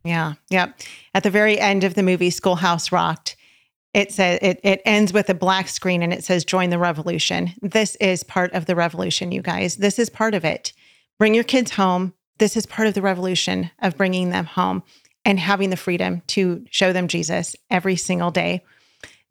Yeah, 0.02 0.35
yeah. 0.50 0.73
At 1.14 1.23
the 1.23 1.31
very 1.31 1.59
end 1.59 1.85
of 1.85 1.95
the 1.95 2.02
movie 2.02 2.28
Schoolhouse 2.28 2.93
Rocked, 2.93 3.37
it 3.95 4.13
says 4.13 4.41
it, 4.43 4.61
it 4.65 4.83
ends 4.85 5.13
with 5.13 5.31
a 5.31 5.35
black 5.35 5.69
screen 5.69 6.03
and 6.03 6.13
it 6.13 6.25
says 6.25 6.45
join 6.45 6.71
the 6.71 6.79
revolution. 6.79 7.53
This 7.63 7.97
is 7.97 8.25
part 8.25 8.53
of 8.53 8.67
the 8.67 8.75
revolution 8.75 9.33
you 9.33 9.41
guys. 9.41 9.77
This 9.77 9.99
is 9.99 10.11
part 10.11 10.35
of 10.35 10.45
it. 10.45 10.73
Bring 11.19 11.35
your 11.35 11.45
kids 11.45 11.71
home. 11.71 12.13
This 12.39 12.57
is 12.57 12.67
part 12.67 12.89
of 12.89 12.95
the 12.95 13.03
revolution 13.03 13.71
of 13.81 13.97
bringing 13.97 14.31
them 14.31 14.45
home 14.45 14.83
and 15.25 15.39
having 15.39 15.71
the 15.71 15.77
freedom 15.77 16.23
to 16.27 16.67
show 16.71 16.93
them 16.93 17.09
jesus 17.09 17.55
every 17.71 17.97
single 17.97 18.33
day. 18.33 18.65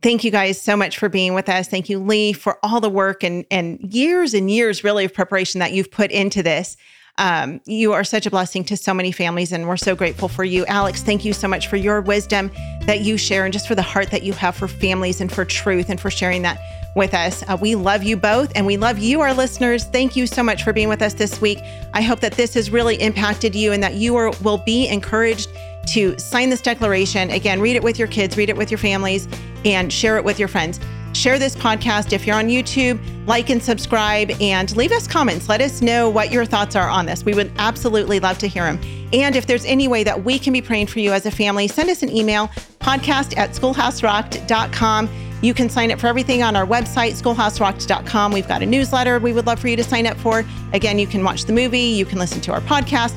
Thank 0.01 0.24
you 0.24 0.32
guys 0.32 0.62
so 0.62 0.75
much 0.75 0.98
for 0.98 1.08
being 1.08 1.34
with 1.34 1.50
us. 1.50 1.67
Thank 1.67 1.89
you 1.89 2.00
Leigh 2.00 2.34
for 2.34 2.58
all 2.63 2.79
the 2.79 2.89
work 2.89 3.24
and 3.24 3.46
and 3.51 3.79
years 3.82 4.34
and 4.34 4.50
years 4.50 4.84
really 4.84 5.03
of 5.03 5.13
preparation 5.13 5.60
that 5.60 5.74
you've 5.74 5.91
put 5.91 6.10
into 6.10 6.41
this 6.41 6.77
um, 7.17 7.62
you 7.65 7.93
are 7.93 8.03
such 8.03 8.25
a 8.25 8.32
blessing 8.32 8.63
to 8.65 8.77
so 8.77 8.93
many 8.93 9.12
families, 9.12 9.51
and 9.51 9.67
we're 9.67 9.77
so 9.77 9.96
grateful 9.96 10.27
for 10.27 10.43
you. 10.43 10.65
Alex, 10.65 11.03
thank 11.03 11.24
you 11.24 11.34
so 11.34 11.48
much 11.48 11.67
for 11.67 11.75
your 11.75 12.01
wisdom 12.01 12.51
that 12.86 13.01
you 13.01 13.17
share 13.17 13.46
and 13.46 13.53
just 13.53 13.67
for 13.67 13.75
the 13.75 13.82
heart 13.84 14.10
that 14.12 14.24
you 14.24 14.34
have 14.34 14.55
for 14.55 14.67
families 14.67 15.22
and 15.22 15.32
for 15.32 15.46
truth 15.46 15.89
and 15.89 16.00
for 16.00 16.10
sharing 16.10 16.41
that 16.41 16.60
with 16.96 17.13
us. 17.13 17.43
Uh, 17.48 17.58
we 17.60 17.75
love 17.75 18.03
you 18.03 18.15
both 18.17 18.51
and 18.55 18.65
we 18.65 18.77
love 18.77 19.00
you, 19.00 19.22
our 19.22 19.34
listeners. 19.34 19.86
Thank 19.86 20.15
you 20.15 20.27
so 20.27 20.43
much 20.43 20.63
for 20.63 20.74
being 20.74 20.89
with 20.89 21.01
us 21.01 21.13
this 21.13 21.41
week. 21.41 21.60
I 21.93 22.01
hope 22.01 22.20
that 22.20 22.34
this 22.34 22.53
has 22.53 22.70
really 22.70 22.96
impacted 22.96 23.55
you 23.55 23.72
and 23.72 23.82
that 23.84 23.96
you 23.96 24.15
are, 24.15 24.32
will 24.43 24.60
be 24.60 24.88
encouraged 24.88 25.50
to 25.88 26.17
sign 26.17 26.50
this 26.50 26.62
declaration. 26.62 27.29
Again, 27.29 27.60
read 27.60 27.75
it 27.75 27.84
with 27.84 28.00
your 28.00 28.08
kids, 28.08 28.38
read 28.38 28.50
it 28.50 28.58
with 28.58 28.72
your 28.72 28.77
families, 28.77 29.27
and 29.65 29.91
share 29.91 30.17
it 30.17 30.24
with 30.24 30.39
your 30.39 30.48
friends. 30.48 30.79
Share 31.13 31.38
this 31.38 31.55
podcast 31.55 32.12
if 32.12 32.25
you're 32.25 32.36
on 32.36 32.48
YouTube, 32.48 33.00
like 33.27 33.50
and 33.50 33.62
subscribe, 33.62 34.32
and 34.41 34.75
leave 34.75 34.91
us 34.91 35.08
comments. 35.08 35.48
Let 35.48 35.62
us 35.62 35.82
know 35.82 36.10
what 36.10 36.32
your 36.32 36.43
thoughts 36.43 36.75
are 36.75 36.89
on 36.89 37.05
this. 37.05 37.24
We 37.24 37.34
would 37.34 37.51
absolutely 37.58 38.20
love 38.20 38.39
to 38.39 38.48
hear 38.48 38.63
them. 38.63 38.79
And 39.13 39.36
if 39.36 39.46
there's 39.46 39.63
any 39.65 39.88
way 39.88 40.03
that 40.03 40.24
we 40.24 40.39
can 40.39 40.53
be 40.53 40.62
praying 40.62 40.88
for 40.88 41.00
you 41.00 41.13
as 41.13 41.25
a 41.27 41.32
family, 41.32 41.67
send 41.67 41.89
us 41.91 42.01
an 42.01 42.10
email 42.10 42.48
podcast 42.79 43.38
at 43.38 43.51
schoolhouserocked.com. 43.51 45.10
You 45.43 45.53
can 45.53 45.70
sign 45.70 45.91
up 45.91 46.00
for 46.00 46.08
everything 46.08 46.41
on 46.41 46.55
our 46.55 46.65
website, 46.65 47.22
schoolhouserocked.com. 47.22 48.32
We've 48.32 48.48
got 48.48 48.63
a 48.63 48.65
newsletter 48.65 49.20
we 49.20 49.34
would 49.34 49.46
love 49.46 49.60
for 49.60 49.67
you 49.67 49.75
to 49.75 49.84
sign 49.84 50.08
up 50.08 50.17
for. 50.17 50.43
Again, 50.72 50.98
you 50.98 51.05
can 51.05 51.24
watch 51.24 51.46
the 51.46 51.53
movie, 51.53 51.79
you 51.79 52.05
can 52.05 52.17
listen 52.17 52.41
to 52.41 52.53
our 52.53 52.62
podcast. 52.62 53.13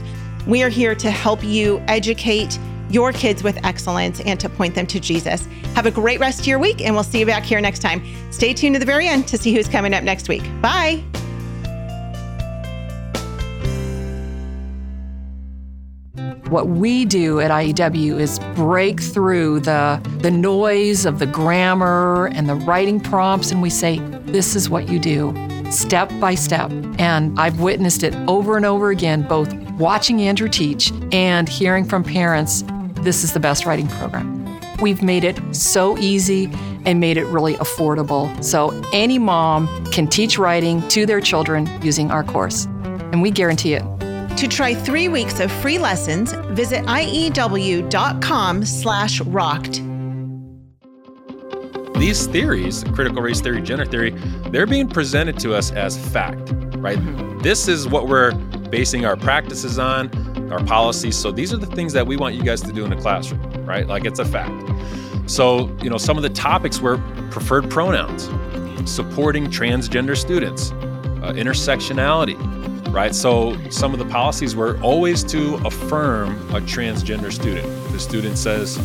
We 0.47 0.63
are 0.63 0.69
here 0.69 0.95
to 0.97 1.11
help 1.11 1.43
you 1.43 1.83
educate 1.89 2.59
your 2.91 3.13
kids 3.13 3.43
with 3.43 3.59
excellence 3.65 4.21
and 4.21 4.39
to 4.41 4.49
point 4.49 4.75
them 4.75 4.87
to 4.87 5.01
Jesus. 5.01 5.47
Have 5.75 5.87
a 5.87 5.91
great 5.91 6.21
rest 6.21 6.41
of 6.41 6.47
your 6.47 6.59
week, 6.59 6.81
and 6.81 6.95
we'll 6.95 7.05
see 7.05 7.21
you 7.21 7.27
back 7.27 7.45
here 7.45 7.61
next 7.61 7.81
time. 7.81 8.03
Stay 8.31 8.55
tuned 8.55 8.75
to 8.75 8.79
the 8.79 8.87
very 8.87 9.07
end 9.09 9.27
to 9.29 9.39
see 9.39 9.55
who's 9.55 9.69
coming 9.69 9.95
up 9.95 10.05
next 10.05 10.29
week. 10.29 10.43
Bye. 10.61 11.05
What 16.49 16.69
we 16.69 17.05
do 17.05 17.41
at 17.41 17.51
IEW 17.51 18.21
is 18.21 18.39
break 18.55 19.03
through 19.03 19.61
the, 19.61 20.01
the 20.21 20.31
noise 20.31 21.05
of 21.05 21.19
the 21.19 21.27
grammar 21.27 22.31
and 22.33 22.49
the 22.49 22.55
writing 22.55 23.01
prompts, 23.01 23.51
and 23.51 23.61
we 23.61 23.69
say, 23.69 23.99
This 24.27 24.55
is 24.55 24.71
what 24.71 24.89
you 24.89 25.01
do, 25.01 25.35
step 25.73 26.09
by 26.21 26.37
step. 26.37 26.71
And 27.01 27.39
I've 27.39 27.59
witnessed 27.59 28.05
it 28.05 28.15
over 28.29 28.57
and 28.57 28.65
over 28.65 28.91
again, 28.91 29.23
both 29.23 29.53
watching 29.73 30.23
Andrew 30.23 30.49
teach 30.49 30.93
and 31.11 31.49
hearing 31.49 31.85
from 31.85 32.05
parents 32.05 32.63
this 33.07 33.23
is 33.23 33.33
the 33.33 33.39
best 33.39 33.65
writing 33.65 33.87
program. 33.87 34.45
We've 34.81 35.01
made 35.01 35.23
it 35.23 35.39
so 35.55 35.97
easy 35.97 36.51
and 36.85 36.99
made 36.99 37.17
it 37.17 37.25
really 37.27 37.55
affordable. 37.55 38.43
So 38.43 38.71
any 38.93 39.17
mom 39.17 39.69
can 39.93 40.09
teach 40.09 40.39
writing 40.39 40.87
to 40.89 41.07
their 41.07 41.21
children 41.21 41.71
using 41.83 42.11
our 42.11 42.25
course, 42.25 42.65
and 42.65 43.23
we 43.23 43.31
guarantee 43.31 43.75
it. 43.75 43.85
To 44.39 44.49
try 44.49 44.75
three 44.75 45.09
weeks 45.09 45.39
of 45.39 45.53
free 45.53 45.79
lessons, 45.79 46.33
visit 46.51 46.85
iew.com 46.87 48.65
slash 48.65 49.21
rocked. 49.21 49.81
These 51.99 52.27
theories, 52.27 52.85
critical 52.93 53.23
race 53.23 53.41
theory, 53.41 53.63
gender 53.63 53.87
theory, 53.87 54.11
they're 54.51 54.67
being 54.67 54.89
presented 54.89 55.39
to 55.39 55.55
us 55.55 55.71
as 55.71 55.97
fact, 55.97 56.51
right? 56.79 56.99
Mm-hmm. 56.99 57.39
This 57.39 57.69
is 57.69 57.87
what 57.87 58.09
we're 58.09 58.33
basing 58.69 59.07
our 59.07 59.17
practices 59.17 59.79
on 59.79 60.11
our 60.51 60.63
policies. 60.65 61.17
So 61.17 61.33
these 61.33 61.53
are 61.53 61.57
the 61.57 61.67
things 61.67 61.93
that 61.93 62.07
we 62.07 62.17
want 62.17 62.35
you 62.35 62.43
guys 62.43 62.61
to 62.63 62.73
do 62.73 62.85
in 62.85 62.91
the 62.91 62.97
classroom, 62.97 63.41
right? 63.65 63.87
Like 63.87 64.05
it's 64.05 64.19
a 64.19 64.25
fact. 64.25 64.71
So, 65.29 65.75
you 65.83 65.91
know, 65.91 65.99
some 65.99 66.17
of 66.17 66.23
the 66.23 66.31
topics 66.31 66.81
were 66.81 66.99
preferred 67.31 67.71
pronouns, 67.71 68.25
supporting 68.91 69.47
transgender 69.47 70.17
students, 70.17 70.71
uh, 70.71 71.33
intersectionality, 71.35 72.37
right? 72.93 73.15
So 73.15 73.57
some 73.71 73.93
of 73.93 73.99
the 73.99 74.07
policies 74.07 74.55
were 74.55 74.79
always 74.81 75.25
to 75.25 75.57
affirm 75.67 76.37
a 76.51 76.61
transgender 76.61 77.33
student. 77.33 77.67
If 77.67 77.93
the 77.93 77.99
student 77.99 78.39
says, 78.39 78.77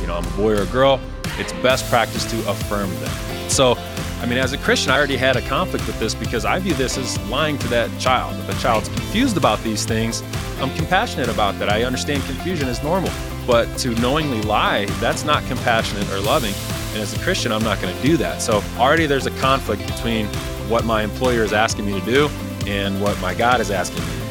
you 0.00 0.06
know, 0.06 0.14
I'm 0.14 0.26
a 0.26 0.36
boy 0.36 0.52
or 0.52 0.62
a 0.62 0.66
girl, 0.66 0.98
it's 1.38 1.52
best 1.54 1.88
practice 1.90 2.24
to 2.30 2.50
affirm 2.50 2.90
them. 3.00 3.50
So 3.50 3.76
I 4.22 4.26
mean, 4.26 4.38
as 4.38 4.52
a 4.52 4.58
Christian, 4.58 4.92
I 4.92 4.98
already 4.98 5.16
had 5.16 5.34
a 5.34 5.42
conflict 5.48 5.84
with 5.84 5.98
this 5.98 6.14
because 6.14 6.44
I 6.44 6.60
view 6.60 6.74
this 6.74 6.96
as 6.96 7.18
lying 7.28 7.58
to 7.58 7.68
that 7.68 7.90
child. 7.98 8.38
If 8.38 8.56
a 8.56 8.62
child's 8.62 8.88
confused 8.88 9.36
about 9.36 9.60
these 9.64 9.84
things, 9.84 10.22
I'm 10.62 10.72
compassionate 10.76 11.28
about 11.28 11.58
that. 11.58 11.68
I 11.68 11.82
understand 11.82 12.22
confusion 12.22 12.68
is 12.68 12.82
normal. 12.82 13.10
But 13.46 13.66
to 13.78 13.90
knowingly 13.96 14.40
lie, 14.42 14.86
that's 15.00 15.24
not 15.24 15.44
compassionate 15.46 16.08
or 16.12 16.20
loving. 16.20 16.54
And 16.92 17.02
as 17.02 17.12
a 17.14 17.18
Christian, 17.18 17.50
I'm 17.50 17.64
not 17.64 17.80
going 17.82 17.94
to 17.94 18.02
do 18.02 18.16
that. 18.18 18.40
So 18.40 18.62
already 18.78 19.06
there's 19.06 19.26
a 19.26 19.32
conflict 19.40 19.84
between 19.86 20.26
what 20.68 20.84
my 20.84 21.02
employer 21.02 21.42
is 21.42 21.52
asking 21.52 21.86
me 21.86 21.98
to 21.98 22.06
do 22.06 22.28
and 22.66 23.02
what 23.02 23.20
my 23.20 23.34
God 23.34 23.60
is 23.60 23.72
asking 23.72 24.04
me 24.06 24.21